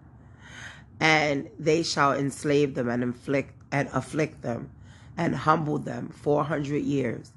And 1.01 1.49
they 1.59 1.83
shall 1.83 2.13
enslave 2.13 2.75
them 2.75 2.91
and 2.91 3.03
inflict 3.03 3.55
and 3.73 3.89
afflict 3.95 4.43
them 4.43 4.73
and 5.17 5.35
humble 5.35 5.79
them 5.79 6.11
four 6.11 6.45
hundred 6.45 6.83
years 6.83 7.33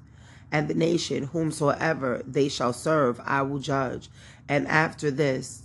and 0.52 0.68
the 0.68 0.74
nation 0.74 1.24
whomsoever 1.24 2.22
they 2.26 2.48
shall 2.48 2.74
serve 2.74 3.18
I 3.24 3.40
will 3.42 3.58
judge. 3.58 4.10
And 4.48 4.68
after 4.68 5.10
this 5.10 5.62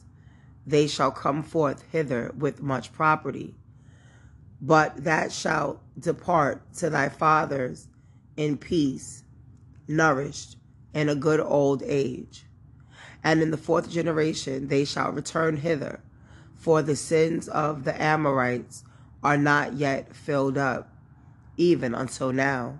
they 0.65 0.87
shall 0.87 1.11
come 1.11 1.43
forth 1.43 1.83
hither 1.91 2.33
with 2.37 2.63
much 2.63 2.93
property. 2.93 3.55
But 4.61 5.03
that 5.03 5.31
shall 5.31 5.81
depart 5.99 6.73
to 6.77 6.89
thy 6.89 7.09
fathers 7.09 7.87
in 8.37 8.57
peace, 8.57 9.23
nourished 9.87 10.57
in 10.93 11.09
a 11.09 11.15
good 11.15 11.41
old 11.41 11.83
age. 11.83 12.45
And 13.23 13.41
in 13.41 13.51
the 13.51 13.57
fourth 13.57 13.89
generation 13.89 14.67
they 14.69 14.85
shall 14.85 15.11
return 15.11 15.57
hither, 15.57 15.99
for 16.55 16.81
the 16.81 16.95
sins 16.95 17.47
of 17.49 17.83
the 17.83 18.01
Amorites 18.01 18.83
are 19.21 19.37
not 19.37 19.73
yet 19.73 20.15
filled 20.15 20.57
up, 20.57 20.89
even 21.57 21.93
until 21.93 22.31
now. 22.31 22.79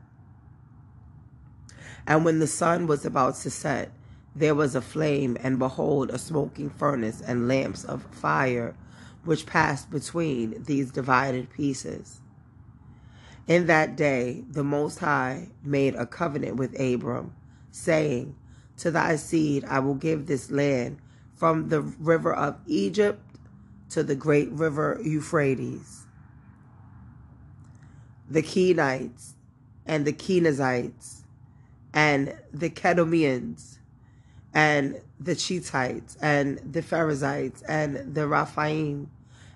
And 2.08 2.26
when 2.26 2.40
the 2.40 2.48
sun 2.48 2.88
was 2.88 3.06
about 3.06 3.36
to 3.38 3.52
set, 3.52 3.92
there 4.36 4.56
was 4.56 4.76
a 4.76 4.82
flame, 4.82 5.38
and 5.42 5.60
behold, 5.60 6.10
a 6.12 6.18
smoking 6.20 6.72
furnace 6.72 7.22
and 7.22 7.50
lamps 7.50 7.86
of 7.86 8.04
fire, 8.12 8.76
which 9.26 9.46
passed 9.46 9.92
between 9.92 10.64
these 10.64 10.92
divided 10.92 11.52
pieces. 11.52 12.22
In 13.48 13.68
that 13.68 13.98
day, 13.98 14.46
the 14.50 14.64
Most 14.64 15.00
High 15.00 15.50
made 15.64 15.96
a 15.96 16.06
covenant 16.06 16.58
with 16.58 16.80
Abram, 16.80 17.36
saying, 17.72 18.36
To 18.78 18.92
thy 18.92 19.18
seed 19.18 19.66
I 19.66 19.80
will 19.80 19.96
give 19.96 20.28
this 20.28 20.52
land 20.52 21.00
from 21.36 21.70
the 21.70 21.82
river 21.82 22.34
of 22.34 22.58
Egypt 22.68 23.22
to 23.90 24.04
the 24.04 24.16
great 24.16 24.52
river 24.52 25.00
Euphrates. 25.04 26.08
The 28.30 28.44
Kenites 28.44 29.36
and 29.86 30.06
the 30.06 30.14
Kenizzites 30.14 31.24
and 31.98 32.32
the 32.54 32.70
Kedomians 32.70 33.80
and 34.54 35.02
the 35.20 35.32
Cheatites 35.32 36.16
and 36.22 36.60
the 36.60 36.84
Perizzites 36.84 37.64
and 37.64 38.14
the 38.14 38.22
Raphaim 38.22 39.08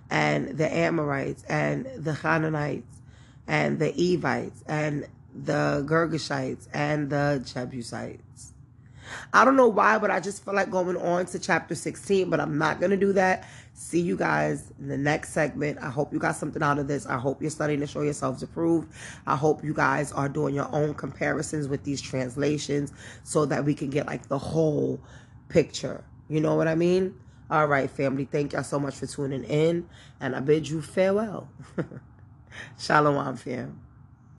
and 0.10 0.58
the 0.58 0.68
Amorites 0.76 1.44
and 1.48 1.86
the 1.96 2.16
Canaanites 2.16 2.98
and 3.46 3.78
the 3.78 3.92
Evites 3.92 4.64
and 4.66 5.06
the 5.36 5.86
Girgashites 5.88 6.68
and 6.74 7.12
the 7.12 7.44
Jebusites. 7.46 8.54
I 9.32 9.46
don't 9.46 9.56
know 9.56 9.68
why, 9.68 10.00
but 10.00 10.10
I 10.10 10.20
just 10.20 10.44
feel 10.44 10.56
like 10.56 10.72
going 10.72 10.98
on 10.98 11.28
to 11.28 11.38
chapter 11.38 11.76
16, 11.76 12.28
but 12.28 12.40
I'm 12.40 12.58
not 12.58 12.80
going 12.80 12.90
to 12.90 12.98
do 12.98 13.14
that. 13.14 13.48
See 13.82 14.00
you 14.00 14.16
guys 14.16 14.72
in 14.80 14.90
the 14.90 14.98
next 14.98 15.34
segment. 15.34 15.80
I 15.82 15.90
hope 15.90 16.14
you 16.14 16.20
got 16.20 16.36
something 16.36 16.62
out 16.62 16.78
of 16.78 16.88
this. 16.88 17.08
I 17.08 17.18
hope 17.18 17.42
you're 17.42 17.50
studying 17.50 17.80
to 17.80 17.88
show 17.88 18.02
yourselves 18.02 18.44
approved. 18.44 18.94
I 19.26 19.36
hope 19.36 19.64
you 19.64 19.74
guys 19.74 20.12
are 20.12 20.30
doing 20.30 20.54
your 20.54 20.70
own 20.72 20.94
comparisons 20.94 21.68
with 21.68 21.84
these 21.84 22.00
translations 22.00 22.94
so 23.24 23.44
that 23.48 23.66
we 23.66 23.74
can 23.74 23.90
get 23.90 24.06
like 24.06 24.28
the 24.28 24.38
whole 24.38 25.02
picture. 25.50 26.04
You 26.30 26.42
know 26.42 26.54
what 26.54 26.68
I 26.68 26.76
mean? 26.76 27.16
All 27.50 27.66
right, 27.66 27.90
family. 27.90 28.26
Thank 28.26 28.54
y'all 28.54 28.64
so 28.64 28.80
much 28.80 28.96
for 28.96 29.08
tuning 29.08 29.44
in. 29.46 29.90
And 30.20 30.36
I 30.36 30.42
bid 30.42 30.70
you 30.70 30.84
farewell. 30.84 31.50
Shalom, 32.78 33.36
fam. 33.36 33.82